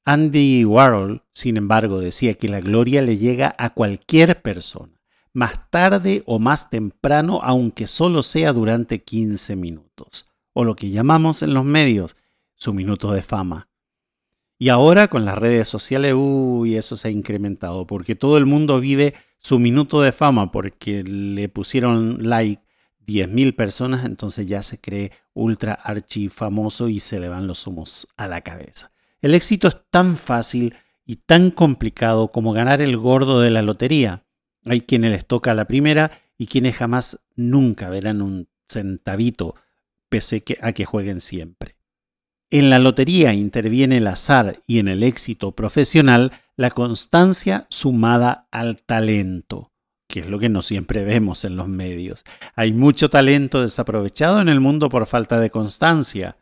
Andy 0.06 0.64
Warhol, 0.64 1.24
sin 1.32 1.58
embargo, 1.58 2.00
decía 2.00 2.36
que 2.36 2.50
la 2.50 2.62
gloria 2.62 3.02
le 3.02 3.18
llega 3.18 3.56
a 3.58 3.72
cualquier 3.72 4.44
persona, 4.44 5.02
más 5.34 5.72
tarde 5.72 6.22
o 6.28 6.38
más 6.38 6.70
temprano, 6.70 7.40
aunque 7.42 7.88
solo 7.88 8.22
sea 8.22 8.54
durante 8.54 9.00
15 9.00 9.56
minutos, 9.56 10.30
o 10.54 10.66
lo 10.66 10.76
que 10.76 10.92
llamamos 10.92 11.42
en 11.42 11.56
los 11.56 11.66
medios 11.66 12.16
su 12.54 12.76
minuto 12.76 13.12
de 13.12 13.24
fama. 13.24 13.70
Y 14.60 14.70
ahora 14.70 15.08
con 15.08 15.26
las 15.26 15.40
redes 15.40 15.68
sociales, 15.68 16.14
uy, 16.16 16.76
eso 16.76 16.96
se 16.96 17.08
ha 17.08 17.12
incrementado, 17.12 17.88
porque 17.88 18.14
todo 18.14 18.38
el 18.38 18.46
mundo 18.46 18.80
vive 18.80 19.16
su 19.44 19.60
minuto 19.60 20.02
de 20.02 20.14
fama 20.14 20.52
porque 20.52 21.04
le 21.04 21.50
pusieron 21.50 22.30
like 22.30 22.64
10.000 23.06 23.56
personas, 23.56 24.06
entonces 24.06 24.48
ya 24.48 24.64
se 24.64 24.80
cree 24.80 25.12
ultra 25.34 25.74
archi 25.74 26.30
famoso 26.30 26.88
y 26.88 27.02
se 27.02 27.20
le 27.20 27.28
van 27.28 27.46
los 27.46 27.68
humos 27.68 28.08
a 28.16 28.28
la 28.28 28.40
cabeza. 28.40 28.92
El 29.22 29.36
éxito 29.36 29.68
es 29.68 29.78
tan 29.90 30.16
fácil 30.16 30.74
y 31.06 31.18
tan 31.18 31.52
complicado 31.52 32.30
como 32.30 32.54
ganar 32.54 32.82
el 32.82 32.96
gordo 32.96 33.42
de 33.42 33.52
la 33.52 33.62
lotería. 33.62 34.24
Hay 34.66 34.82
quienes 34.82 35.12
les 35.12 35.26
toca 35.26 35.54
la 35.54 35.66
primera 35.66 36.12
y 36.38 36.48
quienes 36.48 36.78
jamás 36.78 37.20
nunca 37.36 37.90
verán 37.90 38.22
un 38.22 38.48
centavito, 38.70 39.56
pese 40.08 40.44
a 40.62 40.72
que 40.72 40.86
jueguen 40.86 41.20
siempre. 41.20 41.73
En 42.54 42.70
la 42.70 42.78
lotería 42.78 43.34
interviene 43.34 43.98
el 43.98 44.06
azar 44.06 44.60
y 44.68 44.78
en 44.78 44.88
el 44.88 45.02
éxito 45.02 45.54
profesional 45.54 46.32
la 46.56 46.70
constancia 46.70 47.66
sumada 47.72 48.48
al 48.52 48.78
talento, 48.84 49.72
que 50.08 50.20
es 50.20 50.28
lo 50.28 50.38
que 50.38 50.50
no 50.50 50.62
siempre 50.62 51.04
vemos 51.04 51.46
en 51.46 51.56
los 51.56 51.68
medios. 51.68 52.24
Hay 52.56 52.72
mucho 52.72 53.10
talento 53.10 53.60
desaprovechado 53.60 54.40
en 54.40 54.50
el 54.50 54.60
mundo 54.60 54.90
por 54.90 55.08
falta 55.08 55.40
de 55.40 55.50
constancia. 55.50 56.36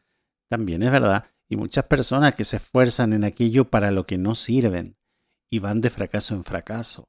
También 0.49 0.83
es 0.83 0.91
verdad, 0.91 1.27
y 1.47 1.55
muchas 1.55 1.85
personas 1.85 2.35
que 2.35 2.43
se 2.43 2.57
esfuerzan 2.57 3.13
en 3.13 3.23
aquello 3.23 3.69
para 3.69 3.89
lo 3.91 4.05
que 4.05 4.17
no 4.17 4.35
sirven 4.35 4.97
y 5.49 5.59
van 5.59 5.79
de 5.79 5.89
fracaso 5.89 6.35
en 6.35 6.43
fracaso. 6.43 7.07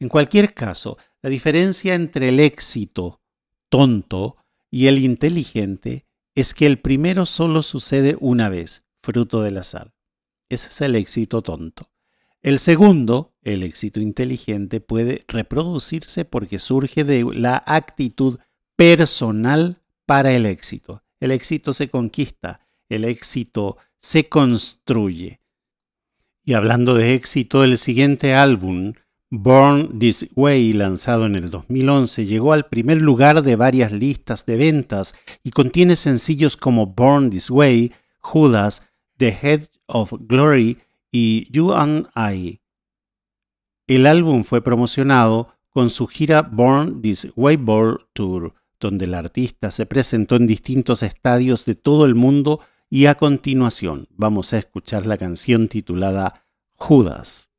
En 0.00 0.08
cualquier 0.08 0.54
caso, 0.54 0.98
la 1.22 1.30
diferencia 1.30 1.94
entre 1.94 2.30
el 2.30 2.40
éxito 2.40 3.20
tonto 3.68 4.38
y 4.72 4.88
el 4.88 4.98
inteligente 4.98 6.09
es 6.40 6.54
que 6.54 6.66
el 6.66 6.78
primero 6.78 7.26
solo 7.26 7.62
sucede 7.62 8.16
una 8.20 8.48
vez, 8.48 8.86
fruto 9.02 9.42
del 9.42 9.58
azar. 9.58 9.92
Ese 10.48 10.68
es 10.68 10.80
el 10.80 10.96
éxito 10.96 11.42
tonto. 11.42 11.90
El 12.42 12.58
segundo, 12.58 13.34
el 13.42 13.62
éxito 13.62 14.00
inteligente, 14.00 14.80
puede 14.80 15.24
reproducirse 15.28 16.24
porque 16.24 16.58
surge 16.58 17.04
de 17.04 17.24
la 17.34 17.62
actitud 17.66 18.38
personal 18.76 19.76
para 20.06 20.32
el 20.32 20.46
éxito. 20.46 21.02
El 21.20 21.32
éxito 21.32 21.74
se 21.74 21.88
conquista, 21.88 22.66
el 22.88 23.04
éxito 23.04 23.76
se 23.98 24.28
construye. 24.28 25.40
Y 26.44 26.54
hablando 26.54 26.94
de 26.94 27.14
éxito, 27.14 27.62
el 27.62 27.76
siguiente 27.76 28.34
álbum, 28.34 28.94
Born 29.32 30.00
This 30.00 30.28
Way, 30.34 30.72
lanzado 30.72 31.26
en 31.26 31.36
el 31.36 31.50
2011, 31.50 32.26
llegó 32.26 32.52
al 32.52 32.66
primer 32.66 33.00
lugar 33.00 33.42
de 33.42 33.54
varias 33.54 33.92
listas 33.92 34.44
de 34.44 34.56
ventas 34.56 35.14
y 35.44 35.52
contiene 35.52 35.94
sencillos 35.94 36.56
como 36.56 36.86
Born 36.86 37.30
This 37.30 37.48
Way, 37.48 37.92
Judas, 38.18 38.88
The 39.18 39.28
Head 39.40 39.68
of 39.86 40.12
Glory 40.26 40.78
y 41.12 41.46
You 41.52 41.72
and 41.72 42.08
I. 42.16 42.60
El 43.86 44.06
álbum 44.06 44.42
fue 44.42 44.62
promocionado 44.62 45.54
con 45.68 45.90
su 45.90 46.08
gira 46.08 46.42
Born 46.42 47.00
This 47.00 47.32
Way 47.36 47.54
World 47.56 48.00
Tour, 48.12 48.54
donde 48.80 49.04
el 49.04 49.14
artista 49.14 49.70
se 49.70 49.86
presentó 49.86 50.34
en 50.34 50.48
distintos 50.48 51.04
estadios 51.04 51.64
de 51.66 51.76
todo 51.76 52.04
el 52.04 52.16
mundo 52.16 52.60
y 52.88 53.06
a 53.06 53.14
continuación 53.14 54.08
vamos 54.10 54.52
a 54.54 54.58
escuchar 54.58 55.06
la 55.06 55.16
canción 55.16 55.68
titulada 55.68 56.44
Judas. 56.74 57.49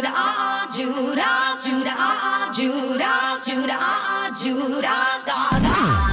Judah, 0.00 0.16
ah, 0.16 0.64
ah, 0.64 0.66
Judas, 0.72 1.60
Judah, 1.60 1.92
ah, 1.92 2.48
ah, 2.48 2.52
Judas, 2.56 3.44
Judah, 3.44 3.76
ah, 3.76 4.24
ah, 4.24 4.28
Judas, 4.32 5.20
Gaga. 5.28 5.60
Judas, 5.60 6.09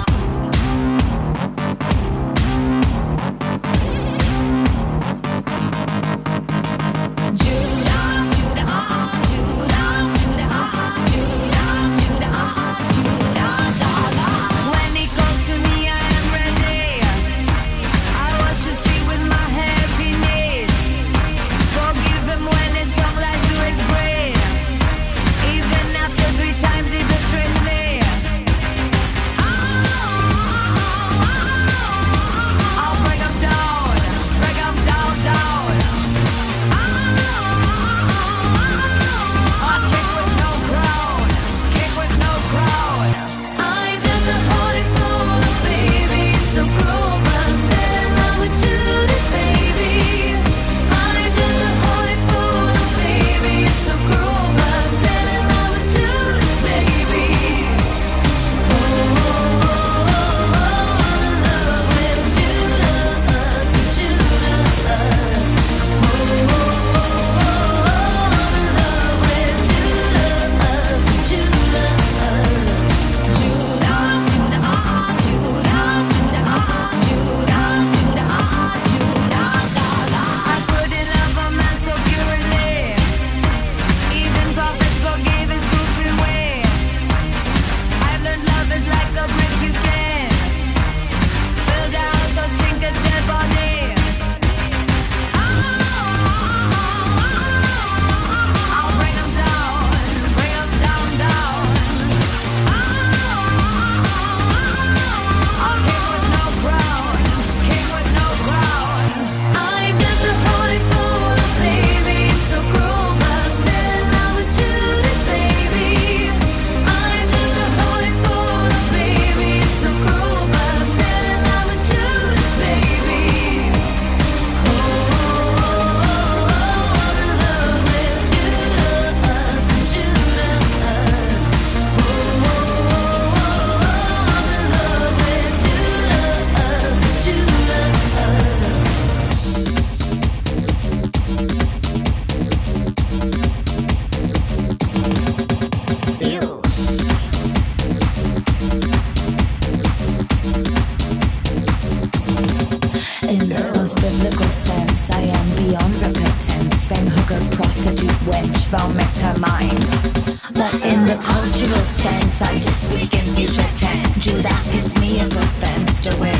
the 161.07 161.15
cultural 161.23 161.85
sense, 161.87 162.41
I 162.41 162.53
just 162.59 162.91
speak 162.91 163.13
in 163.15 163.33
future 163.33 163.71
tense. 163.79 164.19
Judas 164.19 164.63
kiss 164.67 164.99
me 164.99 165.21
if 165.23 165.31
offense, 165.31 166.01
to 166.01 166.11
where 166.19 166.36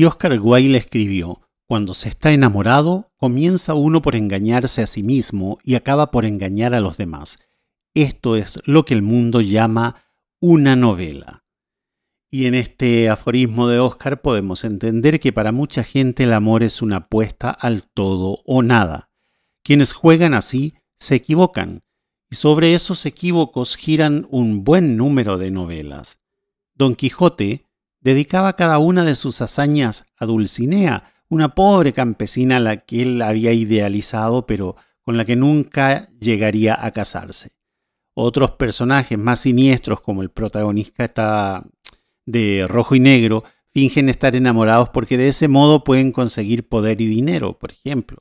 Y 0.00 0.06
Oscar 0.06 0.40
Wilde 0.40 0.78
escribió, 0.78 1.40
Cuando 1.68 1.92
se 1.92 2.08
está 2.08 2.32
enamorado, 2.32 3.12
comienza 3.18 3.74
uno 3.74 4.00
por 4.00 4.16
engañarse 4.16 4.82
a 4.82 4.86
sí 4.86 5.02
mismo 5.02 5.58
y 5.62 5.74
acaba 5.74 6.10
por 6.10 6.24
engañar 6.24 6.74
a 6.74 6.80
los 6.80 6.96
demás. 6.96 7.40
Esto 7.92 8.34
es 8.34 8.62
lo 8.64 8.86
que 8.86 8.94
el 8.94 9.02
mundo 9.02 9.42
llama 9.42 10.02
una 10.40 10.74
novela. 10.74 11.44
Y 12.30 12.46
en 12.46 12.54
este 12.54 13.10
aforismo 13.10 13.68
de 13.68 13.78
Oscar 13.78 14.22
podemos 14.22 14.64
entender 14.64 15.20
que 15.20 15.34
para 15.34 15.52
mucha 15.52 15.84
gente 15.84 16.24
el 16.24 16.32
amor 16.32 16.62
es 16.62 16.80
una 16.80 16.96
apuesta 16.96 17.50
al 17.50 17.82
todo 17.82 18.38
o 18.46 18.62
nada. 18.62 19.10
Quienes 19.62 19.92
juegan 19.92 20.32
así 20.32 20.76
se 20.96 21.16
equivocan, 21.16 21.82
y 22.30 22.36
sobre 22.36 22.72
esos 22.72 23.04
equívocos 23.04 23.76
giran 23.76 24.26
un 24.30 24.64
buen 24.64 24.96
número 24.96 25.36
de 25.36 25.50
novelas. 25.50 26.24
Don 26.74 26.94
Quijote 26.94 27.69
dedicaba 28.00 28.56
cada 28.56 28.78
una 28.78 29.04
de 29.04 29.14
sus 29.14 29.40
hazañas 29.40 30.06
a 30.16 30.26
Dulcinea, 30.26 31.12
una 31.28 31.54
pobre 31.54 31.92
campesina 31.92 32.56
a 32.56 32.60
la 32.60 32.76
que 32.78 33.02
él 33.02 33.22
había 33.22 33.52
idealizado, 33.52 34.44
pero 34.46 34.76
con 35.02 35.16
la 35.16 35.24
que 35.24 35.36
nunca 35.36 36.08
llegaría 36.20 36.84
a 36.84 36.90
casarse. 36.90 37.52
Otros 38.14 38.52
personajes 38.52 39.18
más 39.18 39.40
siniestros, 39.40 40.00
como 40.00 40.22
el 40.22 40.30
protagonista 40.30 41.62
de 42.26 42.66
Rojo 42.68 42.94
y 42.94 43.00
Negro, 43.00 43.44
fingen 43.70 44.08
estar 44.08 44.34
enamorados 44.34 44.88
porque 44.88 45.16
de 45.16 45.28
ese 45.28 45.48
modo 45.48 45.84
pueden 45.84 46.12
conseguir 46.12 46.68
poder 46.68 47.00
y 47.00 47.06
dinero, 47.06 47.56
por 47.58 47.70
ejemplo. 47.70 48.18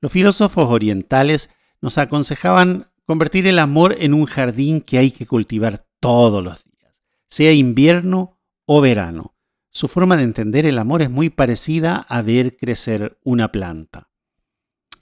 Los 0.00 0.12
filósofos 0.12 0.68
orientales 0.68 1.50
nos 1.80 1.98
aconsejaban 1.98 2.90
convertir 3.06 3.46
el 3.46 3.58
amor 3.58 3.96
en 3.98 4.14
un 4.14 4.26
jardín 4.26 4.80
que 4.80 4.98
hay 4.98 5.10
que 5.10 5.26
cultivar 5.26 5.84
todos 6.00 6.42
los 6.42 6.64
días, 6.64 7.02
sea 7.28 7.52
invierno 7.52 8.40
o 8.66 8.80
verano. 8.80 9.34
Su 9.70 9.88
forma 9.88 10.16
de 10.16 10.24
entender 10.24 10.66
el 10.66 10.78
amor 10.78 11.02
es 11.02 11.10
muy 11.10 11.30
parecida 11.30 11.96
a 11.96 12.22
ver 12.22 12.56
crecer 12.56 13.18
una 13.24 13.48
planta. 13.48 14.10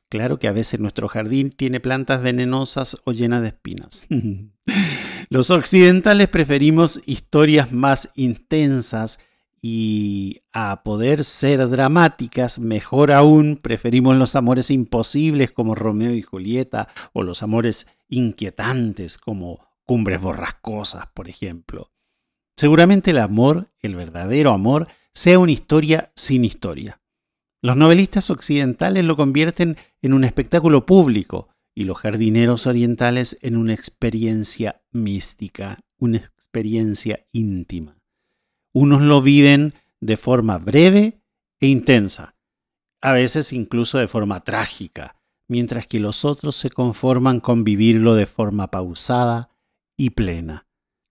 Claro 0.09 0.39
que 0.39 0.49
a 0.49 0.53
veces 0.53 0.81
nuestro 0.81 1.09
jardín 1.09 1.51
tiene 1.51 1.79
plantas 1.79 2.21
venenosas 2.21 2.97
o 3.05 3.13
llenas 3.13 3.43
de 3.43 3.49
espinas. 3.49 4.07
Los 5.29 5.51
occidentales 5.51 6.29
preferimos 6.29 7.01
historias 7.07 7.71
más 7.73 8.11
intensas 8.17 9.21
y 9.63 10.39
a 10.53 10.83
poder 10.83 11.23
ser 11.23 11.69
dramáticas, 11.69 12.59
mejor 12.59 13.13
aún, 13.13 13.59
preferimos 13.61 14.17
los 14.17 14.35
amores 14.35 14.71
imposibles 14.71 15.53
como 15.53 15.75
Romeo 15.75 16.13
y 16.13 16.23
Julieta 16.23 16.89
o 17.13 17.23
los 17.23 17.43
amores 17.43 17.87
inquietantes 18.09 19.19
como 19.19 19.61
Cumbres 19.85 20.23
Borrascosas, 20.23 21.11
por 21.13 21.29
ejemplo. 21.29 21.91
Seguramente 22.61 23.13
el 23.13 23.17
amor, 23.17 23.69
el 23.81 23.95
verdadero 23.95 24.53
amor, 24.53 24.87
sea 25.15 25.39
una 25.39 25.51
historia 25.51 26.11
sin 26.15 26.45
historia. 26.45 27.01
Los 27.63 27.75
novelistas 27.75 28.29
occidentales 28.29 29.03
lo 29.07 29.17
convierten 29.17 29.79
en 30.03 30.13
un 30.13 30.25
espectáculo 30.25 30.85
público 30.85 31.49
y 31.75 31.85
los 31.85 31.97
jardineros 31.97 32.67
orientales 32.67 33.39
en 33.41 33.57
una 33.57 33.73
experiencia 33.73 34.83
mística, 34.91 35.79
una 35.97 36.19
experiencia 36.19 37.25
íntima. 37.33 37.97
Unos 38.75 39.01
lo 39.01 39.23
viven 39.23 39.73
de 40.01 40.19
forma 40.19 40.59
breve 40.59 41.15
e 41.61 41.67
intensa, 41.67 42.35
a 43.01 43.13
veces 43.13 43.55
incluso 43.55 43.97
de 43.97 44.07
forma 44.07 44.41
trágica, 44.41 45.17
mientras 45.49 45.87
que 45.87 45.99
los 45.99 46.27
otros 46.27 46.57
se 46.57 46.69
conforman 46.69 47.41
con 47.41 47.65
vivirlo 47.65 48.15
de 48.17 48.27
forma 48.27 48.67
pausada 48.67 49.49
y 49.97 50.11
plena. 50.11 50.67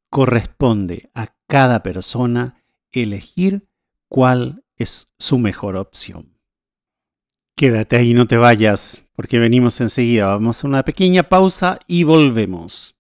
Corresponde 0.10 1.10
a 1.14 1.28
cada 1.48 1.84
persona 1.84 2.64
elegir 2.92 3.68
cuál 4.08 4.64
es 4.76 5.14
su 5.20 5.38
mejor 5.38 5.76
opción. 5.76 6.40
Quédate 7.56 7.98
ahí, 7.98 8.14
no 8.14 8.26
te 8.26 8.38
vayas, 8.38 9.06
porque 9.16 9.38
venimos 9.38 9.82
enseguida. 9.82 10.28
Vamos 10.28 10.64
a 10.64 10.68
una 10.68 10.84
pequeña 10.84 11.24
pausa 11.24 11.80
y 11.88 12.04
volvemos. 12.04 12.99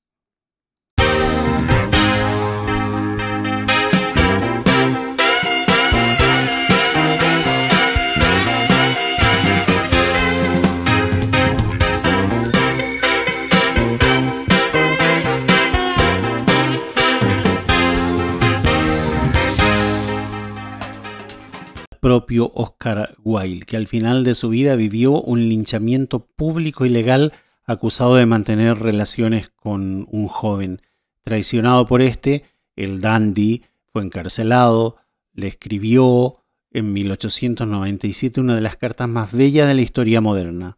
Oscar 22.17 23.15
Wilde, 23.23 23.65
que 23.65 23.77
al 23.77 23.87
final 23.87 24.23
de 24.23 24.35
su 24.35 24.49
vida 24.49 24.75
vivió 24.75 25.21
un 25.21 25.47
linchamiento 25.47 26.25
público 26.35 26.85
y 26.85 26.89
legal 26.89 27.33
acusado 27.65 28.15
de 28.15 28.25
mantener 28.25 28.79
relaciones 28.79 29.49
con 29.49 30.07
un 30.09 30.27
joven. 30.27 30.81
Traicionado 31.21 31.85
por 31.87 32.01
este, 32.01 32.43
el 32.75 33.01
dandy 33.01 33.63
fue 33.85 34.03
encarcelado, 34.03 34.97
le 35.33 35.47
escribió 35.47 36.37
en 36.71 36.93
1897 36.93 38.41
una 38.41 38.55
de 38.55 38.61
las 38.61 38.75
cartas 38.75 39.07
más 39.07 39.33
bellas 39.33 39.67
de 39.67 39.73
la 39.73 39.81
historia 39.81 40.21
moderna. 40.21 40.77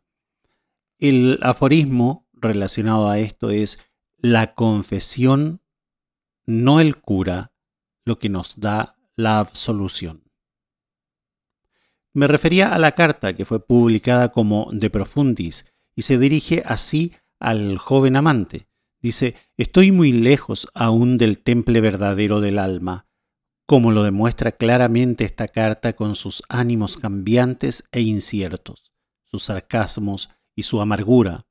El 0.98 1.40
aforismo 1.42 2.28
relacionado 2.34 3.10
a 3.10 3.20
esto 3.20 3.50
es 3.50 3.86
la 4.18 4.52
confesión, 4.52 5.62
no 6.46 6.80
el 6.80 6.96
cura, 6.96 7.52
lo 8.06 8.18
que 8.18 8.30
nos 8.30 8.60
da 8.60 8.96
la 9.16 9.40
absolución. 9.40 10.24
Me 12.14 12.28
refería 12.28 12.74
a 12.74 12.78
la 12.78 12.92
carta 12.92 13.34
que 13.34 13.46
fue 13.46 13.66
publicada 13.66 14.34
como 14.34 14.70
De 14.74 14.90
Profundis 14.90 15.72
y 15.96 16.02
se 16.02 16.18
dirige 16.18 16.62
así 16.66 17.14
al 17.40 17.78
joven 17.78 18.18
amante. 18.18 18.68
Dice, 19.02 19.36
estoy 19.56 19.94
muy 19.94 20.12
lejos 20.12 20.68
aún 20.74 21.18
del 21.18 21.38
temple 21.38 21.80
verdadero 21.80 22.42
del 22.42 22.60
alma, 22.60 23.08
como 23.66 23.92
lo 23.92 24.04
demuestra 24.04 24.52
claramente 24.52 25.24
esta 25.24 25.48
carta 25.48 25.94
con 25.94 26.16
sus 26.16 26.44
ánimos 26.50 26.98
cambiantes 26.98 27.86
e 27.94 28.02
inciertos, 28.02 28.92
sus 29.24 29.44
sarcasmos 29.44 30.30
y 30.54 30.64
su 30.64 30.82
amargura, 30.82 31.46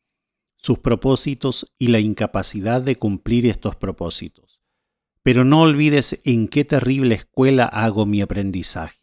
sus 0.56 0.78
propósitos 0.78 1.74
y 1.78 1.86
la 1.86 2.00
incapacidad 2.00 2.82
de 2.82 2.96
cumplir 2.96 3.46
estos 3.46 3.76
propósitos. 3.76 4.60
Pero 5.22 5.44
no 5.44 5.62
olvides 5.62 6.20
en 6.24 6.48
qué 6.48 6.66
terrible 6.66 7.14
escuela 7.14 7.64
hago 7.64 8.04
mi 8.04 8.20
aprendizaje 8.20 8.99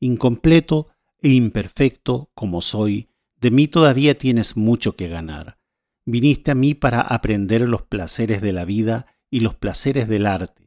incompleto 0.00 0.88
e 1.20 1.30
imperfecto 1.30 2.30
como 2.34 2.62
soy, 2.62 3.08
de 3.40 3.50
mí 3.50 3.68
todavía 3.68 4.16
tienes 4.16 4.56
mucho 4.56 4.96
que 4.96 5.08
ganar. 5.08 5.56
Viniste 6.04 6.50
a 6.52 6.54
mí 6.54 6.74
para 6.74 7.00
aprender 7.00 7.68
los 7.68 7.82
placeres 7.82 8.42
de 8.42 8.52
la 8.52 8.64
vida 8.64 9.06
y 9.30 9.40
los 9.40 9.54
placeres 9.54 10.08
del 10.08 10.26
arte. 10.26 10.64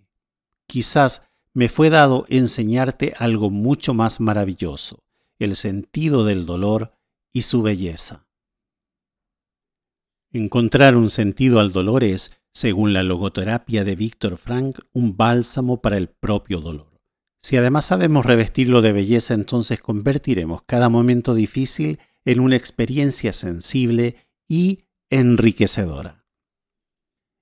quizás 0.68 1.30
me 1.54 1.68
fue 1.68 1.90
dado 1.90 2.26
enseñarte 2.30 3.16
algo 3.18 3.50
mucho 3.50 3.96
más 3.96 4.20
maravilloso, 4.20 5.04
el 5.40 5.56
sentido 5.56 6.24
del 6.24 6.46
dolor 6.46 6.92
y 7.34 7.42
su 7.42 7.64
belleza. 7.64 8.28
Encontrar 10.32 10.96
un 10.96 11.10
sentido 11.10 11.60
al 11.60 11.72
dolor 11.72 12.04
es, 12.04 12.40
según 12.54 12.94
la 12.94 13.02
logoterapia 13.02 13.84
de 13.84 13.96
Víctor 13.96 14.38
Frank, 14.38 14.78
un 14.94 15.18
bálsamo 15.18 15.78
para 15.78 15.98
el 15.98 16.08
propio 16.08 16.60
dolor. 16.60 16.89
Si 17.50 17.58
además 17.58 17.86
sabemos 17.86 18.28
revestirlo 18.28 18.84
de 18.84 18.92
belleza, 18.92 19.34
entonces 19.34 19.82
convertiremos 19.82 20.62
cada 20.68 20.88
momento 20.88 21.34
difícil 21.34 21.98
en 22.24 22.42
una 22.42 22.56
experiencia 22.56 23.34
sensible 23.34 24.18
y 24.48 24.84
enriquecedora. 25.10 26.28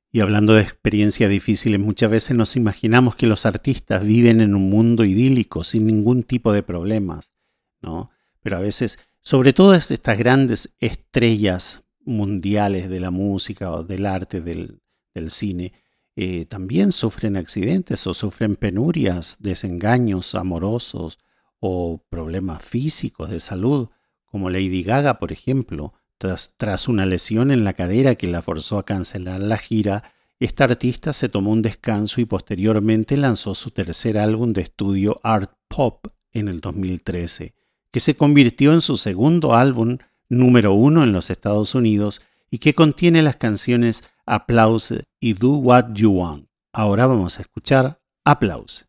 Y 0.10 0.22
hablando 0.22 0.54
de 0.54 0.62
experiencias 0.62 1.30
difíciles, 1.30 1.82
muchas 1.82 2.10
veces 2.10 2.38
nos 2.38 2.56
imaginamos 2.56 3.18
que 3.18 3.28
los 3.28 3.46
artistas 3.46 4.06
viven 4.06 4.40
en 4.40 4.56
un 4.56 4.70
mundo 4.70 5.04
idílico, 5.04 5.66
sin 5.66 5.86
ningún 5.86 6.24
tipo 6.24 6.54
de 6.54 6.64
problemas, 6.64 7.38
¿no? 7.82 8.10
Pero 8.40 8.56
a 8.56 8.62
veces, 8.62 9.00
sobre 9.20 9.52
todo 9.52 9.74
estas 9.74 10.18
grandes 10.18 10.78
estrellas 10.80 11.84
mundiales 12.00 12.88
de 12.88 13.02
la 13.02 13.12
música 13.12 13.74
o 13.74 13.84
del 13.84 14.06
arte, 14.06 14.40
del, 14.40 14.80
del 15.14 15.32
cine, 15.32 15.74
eh, 16.20 16.46
también 16.50 16.92
sufren 16.94 17.38
accidentes 17.38 18.08
o 18.08 18.14
sufren 18.16 18.56
penurias, 18.56 19.38
desengaños 19.40 20.34
amorosos 20.34 21.20
o 21.60 22.02
problemas 22.10 22.64
físicos 22.64 23.30
de 23.30 23.40
salud, 23.40 23.90
como 24.26 24.50
Lady 24.50 24.82
Gaga, 24.82 25.20
por 25.20 25.32
ejemplo, 25.32 25.94
tras, 26.18 26.56
tras 26.58 26.88
una 26.88 27.06
lesión 27.06 27.52
en 27.52 27.64
la 27.64 27.74
cadera 27.74 28.16
que 28.16 28.26
la 28.26 28.42
forzó 28.42 28.80
a 28.80 28.84
cancelar 28.84 29.40
la 29.42 29.60
gira, 29.60 30.12
esta 30.40 30.64
artista 30.64 31.14
se 31.14 31.30
tomó 31.30 31.52
un 31.52 31.62
descanso 31.62 32.20
y 32.20 32.26
posteriormente 32.26 33.16
lanzó 33.16 33.54
su 33.54 33.70
tercer 33.70 34.18
álbum 34.18 34.54
de 34.54 34.62
estudio 34.62 35.20
Art 35.22 35.52
Pop 35.68 36.08
en 36.32 36.48
el 36.48 36.62
2013, 36.62 37.54
que 37.92 38.00
se 38.00 38.16
convirtió 38.16 38.74
en 38.74 38.82
su 38.82 38.98
segundo 38.98 39.54
álbum 39.54 40.00
número 40.30 40.74
uno 40.74 41.04
en 41.04 41.14
los 41.14 41.30
Estados 41.30 41.76
Unidos 41.76 42.22
y 42.50 42.58
que 42.58 42.74
contiene 42.74 43.22
las 43.22 43.36
canciones 43.36 44.10
Applause 44.30 45.06
y 45.22 45.34
Do 45.36 45.54
What 45.60 45.96
You 45.96 46.12
Want. 46.12 46.48
Ahora 46.74 47.08
vamos 47.08 47.40
a 47.40 47.44
escuchar 47.44 47.98
Applause. 48.26 48.86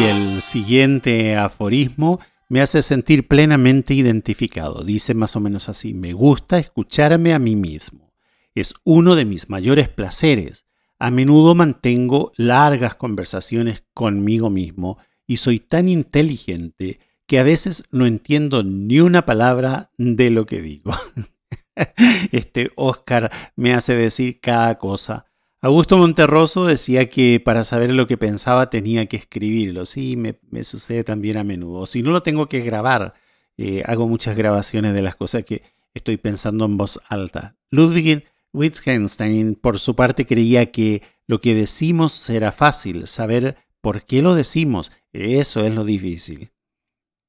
Y 0.00 0.04
el 0.04 0.40
siguiente 0.40 1.36
aforismo 1.36 2.20
me 2.48 2.62
hace 2.62 2.80
sentir 2.80 3.28
plenamente 3.28 3.92
identificado. 3.92 4.82
Dice 4.82 5.12
más 5.12 5.36
o 5.36 5.40
menos 5.40 5.68
así, 5.68 5.92
me 5.92 6.14
gusta 6.14 6.58
escucharme 6.58 7.34
a 7.34 7.38
mí 7.38 7.54
mismo. 7.54 8.10
Es 8.54 8.72
uno 8.84 9.14
de 9.14 9.26
mis 9.26 9.50
mayores 9.50 9.90
placeres. 9.90 10.64
A 10.98 11.10
menudo 11.10 11.54
mantengo 11.54 12.32
largas 12.36 12.94
conversaciones 12.94 13.84
conmigo 13.92 14.48
mismo 14.48 14.96
y 15.26 15.36
soy 15.36 15.60
tan 15.60 15.86
inteligente 15.86 16.98
que 17.26 17.38
a 17.38 17.42
veces 17.42 17.84
no 17.90 18.06
entiendo 18.06 18.62
ni 18.62 19.00
una 19.00 19.26
palabra 19.26 19.90
de 19.98 20.30
lo 20.30 20.46
que 20.46 20.62
digo. 20.62 20.94
Este 22.32 22.70
Oscar 22.76 23.30
me 23.54 23.74
hace 23.74 23.96
decir 23.96 24.40
cada 24.40 24.78
cosa. 24.78 25.29
Augusto 25.62 25.98
Monterroso 25.98 26.64
decía 26.64 27.10
que 27.10 27.38
para 27.38 27.64
saber 27.64 27.92
lo 27.92 28.06
que 28.06 28.16
pensaba 28.16 28.70
tenía 28.70 29.04
que 29.04 29.18
escribirlo. 29.18 29.84
Sí, 29.84 30.16
me, 30.16 30.64
sucede 30.64 31.04
también 31.04 31.36
a 31.36 31.44
menudo. 31.44 31.84
Si 31.84 32.02
no 32.02 32.12
lo 32.12 32.22
tengo 32.22 32.46
que 32.46 32.60
grabar, 32.60 33.12
eh, 33.58 33.82
hago 33.84 34.08
muchas 34.08 34.38
grabaciones 34.38 34.94
de 34.94 35.02
las 35.02 35.16
cosas 35.16 35.44
que 35.44 35.60
estoy 35.92 36.16
pensando 36.16 36.64
en 36.64 36.78
voz 36.78 37.00
alta. 37.08 37.56
Ludwig 37.70 38.24
Wittgenstein, 38.54 39.54
por 39.54 39.78
su 39.78 39.94
parte, 39.94 40.24
creía 40.24 40.70
que 40.70 41.02
lo 41.26 41.40
que 41.40 41.54
decimos 41.54 42.12
será 42.12 42.52
fácil, 42.52 43.06
saber 43.06 43.56
por 43.82 44.04
qué 44.04 44.22
lo 44.22 44.34
decimos, 44.34 44.92
eso 45.12 45.64
es 45.64 45.74
lo 45.74 45.84
difícil. 45.84 46.50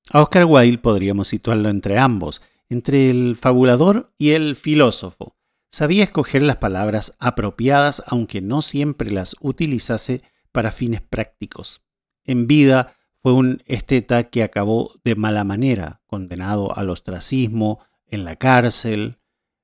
A 0.09 0.21
Oscar 0.21 0.45
Wilde 0.45 0.77
podríamos 0.77 1.27
situarlo 1.27 1.67
entre 1.67 1.97
ambos, 1.97 2.41
entre 2.69 3.09
el 3.09 3.35
fabulador 3.35 4.13
y 4.17 4.31
el 4.31 4.55
filósofo. 4.55 5.35
Sabía 5.71 6.03
escoger 6.03 6.41
las 6.41 6.57
palabras 6.57 7.15
apropiadas 7.19 8.03
aunque 8.05 8.41
no 8.41 8.61
siempre 8.61 9.09
las 9.09 9.37
utilizase 9.39 10.21
para 10.51 10.71
fines 10.71 11.01
prácticos. 11.01 11.81
En 12.25 12.45
vida 12.45 12.97
fue 13.21 13.33
un 13.33 13.63
esteta 13.67 14.25
que 14.25 14.43
acabó 14.43 14.93
de 15.03 15.15
mala 15.15 15.45
manera, 15.45 16.01
condenado 16.07 16.77
al 16.77 16.89
ostracismo, 16.89 17.79
en 18.07 18.25
la 18.25 18.35
cárcel. 18.35 19.15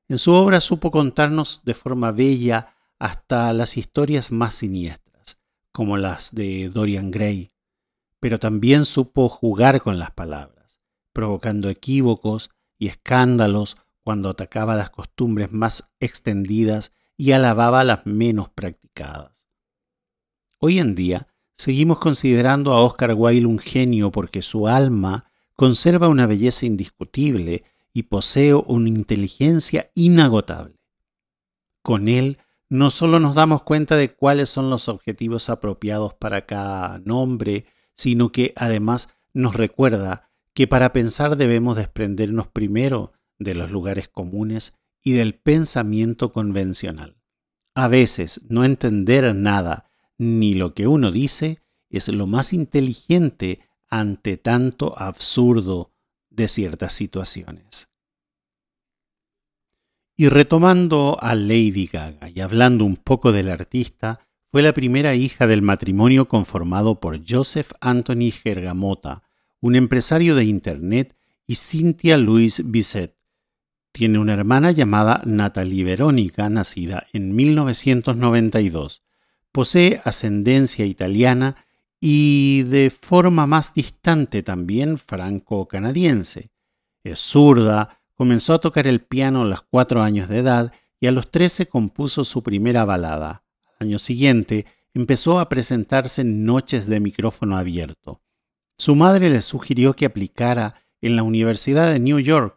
En 0.08 0.18
su 0.18 0.32
obra 0.32 0.62
supo 0.62 0.92
contarnos 0.92 1.62
de 1.66 1.74
forma 1.74 2.12
bella 2.12 2.74
hasta 3.00 3.52
las 3.52 3.76
historias 3.76 4.32
más 4.32 4.56
siniestras, 4.56 5.42
como 5.74 5.98
las 5.98 6.34
de 6.34 6.70
Dorian 6.70 7.12
Gray, 7.12 7.52
pero 8.22 8.40
también 8.40 8.86
supo 8.86 9.28
jugar 9.28 9.82
con 9.82 10.00
las 10.00 10.12
palabras, 10.12 10.80
provocando 11.12 11.70
equívocos 11.70 12.50
y 12.80 12.88
escándalos 12.88 13.78
cuando 14.08 14.30
atacaba 14.30 14.78
las 14.78 14.90
costumbres 14.90 15.52
más 15.52 15.94
extendidas 16.00 16.94
y 17.18 17.34
alababa 17.34 17.84
las 17.84 18.06
menos 18.06 18.48
practicadas. 18.48 19.50
Hoy 20.60 20.80
en 20.80 20.96
día 20.96 21.28
seguimos 21.52 22.00
considerando 22.00 22.72
a 22.72 22.82
Oscar 22.82 23.16
Wilde 23.16 23.46
un 23.46 23.60
genio 23.60 24.10
porque 24.10 24.42
su 24.42 24.70
alma 24.70 25.30
conserva 25.58 26.08
una 26.08 26.26
belleza 26.26 26.66
indiscutible 26.66 27.66
y 27.92 28.04
posee 28.04 28.54
una 28.54 28.88
inteligencia 28.88 29.92
inagotable. 29.94 30.80
Con 31.82 32.08
él 32.08 32.38
no 32.70 32.92
solo 32.92 33.20
nos 33.20 33.36
damos 33.36 33.64
cuenta 33.64 33.98
de 33.98 34.14
cuáles 34.14 34.50
son 34.50 34.70
los 34.70 34.88
objetivos 34.88 35.50
apropiados 35.50 36.14
para 36.14 36.46
cada 36.46 37.00
nombre, 37.00 37.66
sino 37.94 38.30
que 38.30 38.54
además 38.56 39.10
nos 39.34 39.58
recuerda 39.58 40.30
que 40.54 40.66
para 40.66 40.94
pensar 40.94 41.36
debemos 41.36 41.76
desprendernos 41.76 42.48
primero 42.48 43.12
de 43.40 43.54
los 43.54 43.72
lugares 43.72 44.08
comunes 44.08 44.76
y 45.04 45.14
del 45.14 45.34
pensamiento 45.34 46.34
convencional. 46.34 47.18
A 47.76 47.88
veces 47.88 48.42
no 48.50 48.64
entender 48.64 49.36
nada 49.36 49.90
ni 50.18 50.54
lo 50.54 50.74
que 50.74 50.88
uno 50.88 51.12
dice 51.12 51.60
es 51.90 52.08
lo 52.10 52.28
más 52.28 52.54
inteligente 52.54 53.60
ante 53.90 54.38
tanto 54.38 54.98
absurdo 55.00 55.90
de 56.30 56.48
ciertas 56.48 56.94
situaciones. 56.94 57.90
Y 60.18 60.30
retomando 60.30 61.18
a 61.22 61.36
Lady 61.36 61.86
Gaga 61.86 62.30
y 62.30 62.42
hablando 62.42 62.86
un 62.86 62.96
poco 62.96 63.32
del 63.32 63.52
artista, 63.52 64.20
fue 64.52 64.64
la 64.64 64.74
primera 64.74 65.14
hija 65.14 65.46
del 65.46 65.62
matrimonio 65.62 66.28
conformado 66.28 66.96
por 66.96 67.22
Joseph 67.28 67.72
Anthony 67.82 68.32
Gergamota, 68.32 69.24
un 69.62 69.76
empresario 69.76 70.36
de 70.36 70.46
Internet, 70.46 71.14
y 71.46 71.56
Cynthia 71.56 72.18
Louise 72.18 72.62
Bisset. 72.66 73.17
Tiene 73.98 74.20
una 74.20 74.34
hermana 74.34 74.70
llamada 74.70 75.24
Natalie 75.26 75.84
Verónica, 75.84 76.52
nacida 76.52 77.08
en 77.14 77.36
1992. 77.36 79.02
Posee 79.52 80.04
ascendencia 80.06 80.86
italiana 80.86 81.56
y 82.00 82.62
de 82.62 82.92
forma 82.92 83.48
más 83.48 83.74
distante 83.74 84.44
también 84.44 85.00
franco-canadiense. 85.00 86.52
Es 87.04 87.18
zurda, 87.18 88.00
comenzó 88.14 88.54
a 88.54 88.62
tocar 88.62 88.86
el 88.86 89.00
piano 89.00 89.42
a 89.42 89.46
los 89.46 89.64
cuatro 89.64 90.04
años 90.04 90.30
de 90.30 90.38
edad 90.38 90.72
y 91.00 91.08
a 91.08 91.12
los 91.12 91.32
trece 91.32 91.66
compuso 91.66 92.24
su 92.24 92.44
primera 92.44 92.86
balada. 92.86 93.46
Al 93.80 93.88
año 93.88 93.98
siguiente 93.98 94.68
empezó 94.94 95.40
a 95.40 95.50
presentarse 95.50 96.22
en 96.22 96.46
noches 96.46 96.86
de 96.86 97.00
micrófono 97.00 97.58
abierto. 97.58 98.22
Su 98.78 98.96
madre 98.96 99.32
le 99.32 99.42
sugirió 99.42 99.96
que 99.96 100.06
aplicara 100.06 100.76
en 101.02 101.16
la 101.16 101.24
Universidad 101.24 101.92
de 101.92 101.98
New 101.98 102.20
York 102.20 102.57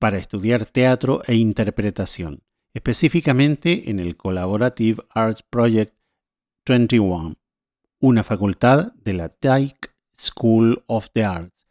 para 0.00 0.18
estudiar 0.18 0.66
teatro 0.66 1.22
e 1.28 1.36
interpretación, 1.36 2.40
específicamente 2.74 3.88
en 3.88 4.00
el 4.00 4.16
Collaborative 4.16 5.00
Arts 5.14 5.44
Project 5.44 5.94
21 6.66 7.36
una 8.00 8.24
facultad 8.24 8.92
de 9.04 9.12
la 9.12 9.28
Dyke 9.28 9.90
School 10.16 10.82
of 10.86 11.08
the 11.12 11.24
Arts. 11.24 11.66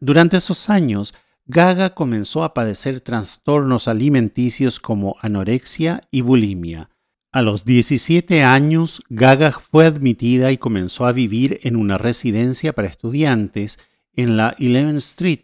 Durante 0.00 0.36
esos 0.36 0.70
años, 0.70 1.14
Gaga 1.46 1.94
comenzó 1.94 2.44
a 2.44 2.54
padecer 2.54 3.00
trastornos 3.00 3.88
alimenticios 3.88 4.78
como 4.78 5.16
anorexia 5.20 6.02
y 6.10 6.20
bulimia. 6.20 6.90
A 7.32 7.42
los 7.42 7.64
17 7.64 8.44
años, 8.44 9.02
Gaga 9.08 9.52
fue 9.52 9.84
admitida 9.84 10.52
y 10.52 10.58
comenzó 10.58 11.06
a 11.06 11.12
vivir 11.12 11.58
en 11.64 11.76
una 11.76 11.98
residencia 11.98 12.72
para 12.72 12.88
estudiantes 12.88 13.78
en 14.14 14.36
la 14.36 14.56
11th 14.56 14.96
Street. 14.96 15.40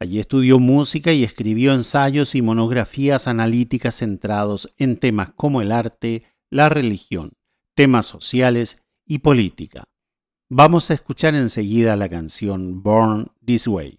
Allí 0.00 0.20
estudió 0.20 0.60
música 0.60 1.12
y 1.12 1.24
escribió 1.24 1.74
ensayos 1.74 2.36
y 2.36 2.42
monografías 2.42 3.26
analíticas 3.26 3.96
centrados 3.96 4.72
en 4.76 4.96
temas 4.96 5.32
como 5.34 5.60
el 5.60 5.72
arte, 5.72 6.22
la 6.50 6.68
religión, 6.68 7.32
temas 7.74 8.06
sociales 8.06 8.82
y 9.04 9.18
política. 9.18 9.84
Vamos 10.50 10.90
a 10.90 10.94
escuchar 10.94 11.34
enseguida 11.34 11.96
la 11.96 12.08
canción 12.08 12.80
Born 12.82 13.26
This 13.44 13.66
Way. 13.66 13.98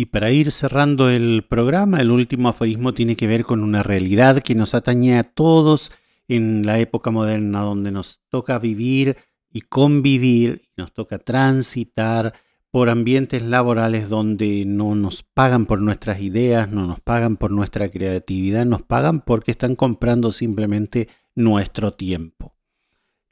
Y 0.00 0.06
para 0.06 0.30
ir 0.30 0.50
cerrando 0.50 1.10
el 1.10 1.44
programa, 1.46 2.00
el 2.00 2.10
último 2.10 2.48
aforismo 2.48 2.94
tiene 2.94 3.16
que 3.16 3.26
ver 3.26 3.44
con 3.44 3.62
una 3.62 3.82
realidad 3.82 4.40
que 4.40 4.54
nos 4.54 4.74
atañe 4.74 5.18
a 5.18 5.24
todos 5.24 5.92
en 6.26 6.64
la 6.64 6.78
época 6.78 7.10
moderna, 7.10 7.60
donde 7.60 7.90
nos 7.90 8.20
toca 8.30 8.58
vivir 8.58 9.18
y 9.52 9.60
convivir, 9.60 10.70
nos 10.74 10.94
toca 10.94 11.18
transitar 11.18 12.32
por 12.70 12.88
ambientes 12.88 13.42
laborales 13.42 14.08
donde 14.08 14.64
no 14.64 14.94
nos 14.94 15.22
pagan 15.22 15.66
por 15.66 15.82
nuestras 15.82 16.22
ideas, 16.22 16.70
no 16.70 16.86
nos 16.86 17.00
pagan 17.00 17.36
por 17.36 17.50
nuestra 17.50 17.90
creatividad, 17.90 18.64
nos 18.64 18.80
pagan 18.80 19.20
porque 19.20 19.50
están 19.50 19.76
comprando 19.76 20.30
simplemente 20.30 21.10
nuestro 21.34 21.90
tiempo. 21.90 22.56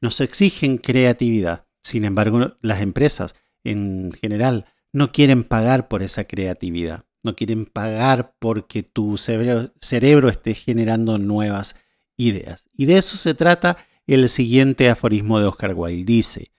Nos 0.02 0.20
exigen 0.20 0.76
creatividad, 0.76 1.64
sin 1.82 2.04
embargo 2.04 2.58
las 2.60 2.82
empresas 2.82 3.34
en 3.64 4.12
general 4.12 4.66
no 4.92 5.12
quieren 5.12 5.44
pagar 5.44 5.88
por 5.88 6.02
esa 6.02 6.24
creatividad, 6.24 7.04
no 7.22 7.34
quieren 7.34 7.66
pagar 7.66 8.34
porque 8.38 8.82
tu 8.82 9.16
cerebro, 9.16 10.28
esté 10.28 10.54
generando 10.54 11.18
nuevas 11.18 11.76
ideas. 12.16 12.68
Y 12.74 12.86
de 12.86 12.96
eso 12.96 13.16
se 13.16 13.34
trata 13.34 13.76
el 14.06 14.28
siguiente 14.28 14.88
aforismo 14.88 15.38
de 15.38 15.46
Oscar 15.46 15.74
Wilde. 15.74 16.04
Dice, 16.04 16.52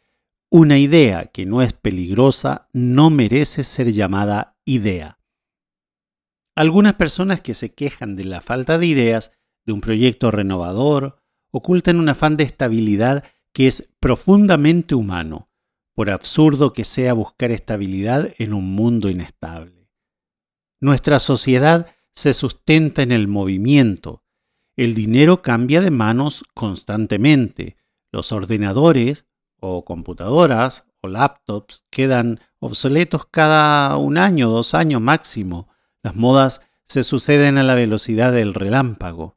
una 0.49 0.77
idea 0.77 1.25
que 1.27 1.45
no 1.45 1.61
es 1.61 1.73
peligrosa 1.73 2.69
no 2.73 3.09
merece 3.09 3.63
ser 3.63 3.91
llamada 3.91 4.57
idea. 4.65 5.19
Algunas 6.55 6.93
personas 6.93 7.41
que 7.41 7.53
se 7.53 7.73
quejan 7.73 8.15
de 8.15 8.25
la 8.25 8.41
falta 8.41 8.77
de 8.77 8.85
ideas 8.85 9.31
de 9.65 9.73
un 9.73 9.81
proyecto 9.81 10.31
renovador 10.31 11.21
ocultan 11.51 11.99
un 11.99 12.09
afán 12.09 12.37
de 12.37 12.43
estabilidad 12.43 13.23
que 13.53 13.67
es 13.67 13.93
profundamente 13.99 14.95
humano, 14.95 15.48
por 15.99 16.11
absurdo 16.11 16.71
que 16.71 16.85
sea 16.85 17.11
buscar 17.11 17.51
estabilidad 17.51 18.33
en 18.37 18.53
un 18.53 18.73
mundo 18.73 19.09
inestable. 19.09 19.91
Nuestra 20.79 21.19
sociedad 21.19 21.93
se 22.13 22.33
sustenta 22.33 23.01
en 23.01 23.11
el 23.11 23.27
movimiento. 23.27 24.23
El 24.77 24.95
dinero 24.95 25.41
cambia 25.41 25.81
de 25.81 25.91
manos 25.91 26.45
constantemente. 26.53 27.75
Los 28.13 28.31
ordenadores 28.31 29.27
o 29.59 29.83
computadoras 29.83 30.87
o 31.01 31.09
laptops 31.09 31.85
quedan 31.89 32.39
obsoletos 32.59 33.25
cada 33.25 33.97
un 33.97 34.17
año, 34.17 34.49
dos 34.49 34.75
años 34.75 35.01
máximo. 35.01 35.67
Las 36.01 36.15
modas 36.15 36.61
se 36.85 37.03
suceden 37.03 37.57
a 37.57 37.63
la 37.63 37.75
velocidad 37.75 38.31
del 38.31 38.53
relámpago. 38.53 39.35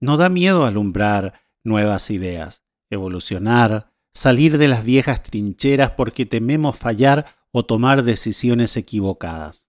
No 0.00 0.16
da 0.16 0.28
miedo 0.28 0.66
alumbrar 0.66 1.34
nuevas 1.62 2.10
ideas, 2.10 2.64
evolucionar, 2.90 3.87
salir 4.14 4.58
de 4.58 4.68
las 4.68 4.84
viejas 4.84 5.22
trincheras 5.22 5.92
porque 5.92 6.26
tememos 6.26 6.78
fallar 6.78 7.26
o 7.50 7.64
tomar 7.64 8.02
decisiones 8.02 8.76
equivocadas. 8.76 9.68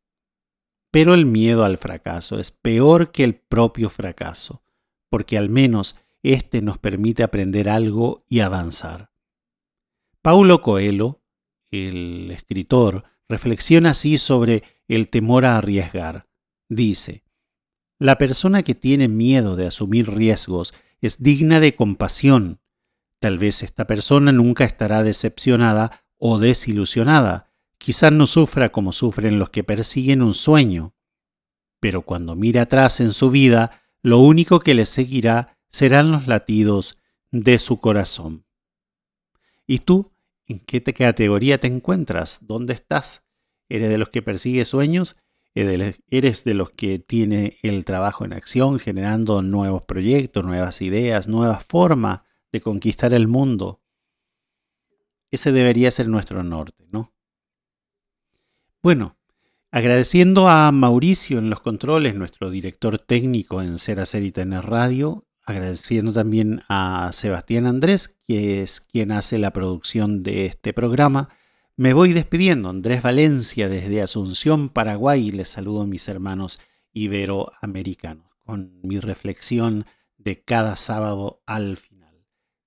Pero 0.91 1.13
el 1.13 1.25
miedo 1.25 1.63
al 1.63 1.77
fracaso 1.77 2.39
es 2.39 2.51
peor 2.51 3.11
que 3.11 3.23
el 3.23 3.35
propio 3.35 3.89
fracaso, 3.89 4.63
porque 5.09 5.37
al 5.37 5.49
menos 5.49 5.99
éste 6.23 6.61
nos 6.61 6.77
permite 6.77 7.23
aprender 7.23 7.69
algo 7.69 8.25
y 8.27 8.39
avanzar. 8.39 9.11
Paulo 10.21 10.61
Coelho, 10.61 11.21
el 11.71 12.31
escritor, 12.31 13.03
reflexiona 13.27 13.91
así 13.91 14.17
sobre 14.17 14.63
el 14.87 15.07
temor 15.09 15.45
a 15.45 15.57
arriesgar. 15.57 16.27
Dice, 16.67 17.23
la 17.99 18.17
persona 18.17 18.63
que 18.63 18.75
tiene 18.75 19.07
miedo 19.07 19.55
de 19.55 19.67
asumir 19.67 20.09
riesgos 20.09 20.73
es 21.01 21.21
digna 21.21 21.59
de 21.59 21.75
compasión. 21.75 22.59
Tal 23.19 23.37
vez 23.37 23.63
esta 23.63 23.85
persona 23.85 24.31
nunca 24.31 24.63
estará 24.63 25.03
decepcionada 25.03 26.03
o 26.17 26.39
desilusionada. 26.39 27.51
Quizás 27.77 28.11
no 28.11 28.27
sufra 28.27 28.71
como 28.71 28.91
sufren 28.91 29.39
los 29.39 29.49
que 29.49 29.63
persiguen 29.63 30.21
un 30.21 30.33
sueño. 30.33 30.93
Pero 31.79 32.01
cuando 32.03 32.35
mire 32.35 32.59
atrás 32.59 32.99
en 32.99 33.13
su 33.13 33.29
vida, 33.29 33.81
lo 34.01 34.19
único 34.19 34.59
que 34.59 34.73
le 34.73 34.85
seguirá 34.85 35.57
serán 35.69 36.11
los 36.11 36.27
latidos 36.27 36.97
de 37.31 37.59
su 37.59 37.79
corazón. 37.79 38.45
¿Y 39.67 39.79
tú 39.79 40.11
¿En 40.47 40.59
qué 40.59 40.81
te- 40.81 40.93
categoría 40.93 41.59
te 41.59 41.67
encuentras? 41.67 42.39
¿Dónde 42.41 42.73
estás? 42.73 43.27
¿Eres 43.69 43.89
de 43.91 43.99
los 43.99 44.09
que 44.09 44.23
persigue 44.23 44.65
sueños? 44.65 45.15
¿Eres 45.53 46.43
de 46.43 46.53
los 46.55 46.71
que 46.71 46.97
tiene 46.97 47.59
el 47.61 47.85
trabajo 47.85 48.25
en 48.25 48.33
acción, 48.33 48.79
generando 48.79 49.43
nuevos 49.43 49.83
proyectos, 49.83 50.43
nuevas 50.43 50.81
ideas, 50.81 51.27
nuevas 51.27 51.63
formas 51.65 52.21
de 52.51 52.61
conquistar 52.61 53.13
el 53.13 53.27
mundo? 53.27 53.81
Ese 55.31 55.51
debería 55.51 55.91
ser 55.91 56.07
nuestro 56.07 56.43
norte, 56.43 56.87
¿no? 56.91 57.13
Bueno, 58.81 59.15
agradeciendo 59.71 60.47
a 60.47 60.71
Mauricio 60.71 61.37
en 61.37 61.49
los 61.49 61.59
controles, 61.59 62.15
nuestro 62.15 62.49
director 62.49 62.97
técnico 62.97 63.61
en 63.61 63.77
Ser 63.77 63.99
Hacer 63.99 64.23
y 64.23 64.31
Tener 64.31 64.63
Radio, 64.63 65.25
agradeciendo 65.45 66.13
también 66.13 66.61
a 66.69 67.09
Sebastián 67.11 67.65
Andrés, 67.65 68.17
que 68.25 68.61
es 68.61 68.81
quien 68.81 69.11
hace 69.11 69.37
la 69.37 69.51
producción 69.51 70.23
de 70.23 70.45
este 70.45 70.73
programa. 70.73 71.29
Me 71.75 71.93
voy 71.93 72.13
despidiendo, 72.13 72.69
Andrés 72.69 73.01
Valencia 73.01 73.67
desde 73.67 74.01
Asunción, 74.01 74.69
Paraguay, 74.69 75.27
y 75.27 75.31
les 75.31 75.49
saludo 75.49 75.81
a 75.81 75.87
mis 75.87 76.07
hermanos 76.07 76.59
iberoamericanos 76.93 78.29
con 78.45 78.79
mi 78.81 78.99
reflexión 78.99 79.85
de 80.17 80.41
cada 80.41 80.75
sábado 80.75 81.41
al 81.45 81.77
final. 81.77 81.98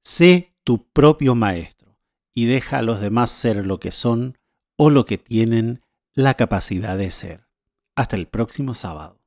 Sé 0.05 0.57
tu 0.65 0.91
propio 0.91 1.37
maestro 1.37 1.97
y 2.35 2.47
deja 2.47 2.79
a 2.79 2.83
los 2.83 3.01
demás 3.01 3.31
ser 3.31 3.65
lo 3.65 3.79
que 3.79 3.93
son 3.93 4.37
o 4.77 4.91
lo 4.91 5.05
que 5.05 5.17
tienen 5.17 5.85
la 6.13 6.35
capacidad 6.35 6.99
de 6.99 7.13
ser. 7.13 7.47
Hasta 7.95 8.17
el 8.17 8.27
próximo 8.27 8.75
sábado. 8.75 9.21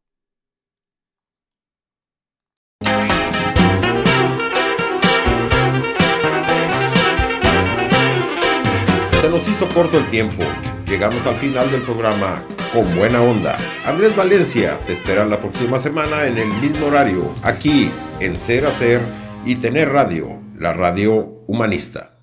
Se 9.21 9.29
nos 9.29 9.47
hizo 9.47 9.69
corto 9.73 9.97
el 9.97 10.09
tiempo. 10.09 10.43
Llegamos 10.85 11.25
al 11.25 11.35
final 11.35 11.71
del 11.71 11.83
programa 11.83 12.43
con 12.73 12.93
buena 12.97 13.21
onda. 13.21 13.57
Andrés 13.85 14.13
Valencia 14.17 14.77
te 14.85 14.91
espera 14.91 15.23
la 15.23 15.39
próxima 15.39 15.79
semana 15.79 16.27
en 16.27 16.37
el 16.37 16.49
mismo 16.59 16.87
horario, 16.87 17.33
aquí 17.43 17.89
en 18.19 18.37
Ser 18.37 18.65
Hacer 18.65 18.99
y 19.45 19.55
Tener 19.55 19.89
Radio, 19.89 20.44
la 20.57 20.73
radio 20.73 21.13
humanista. 21.47 22.14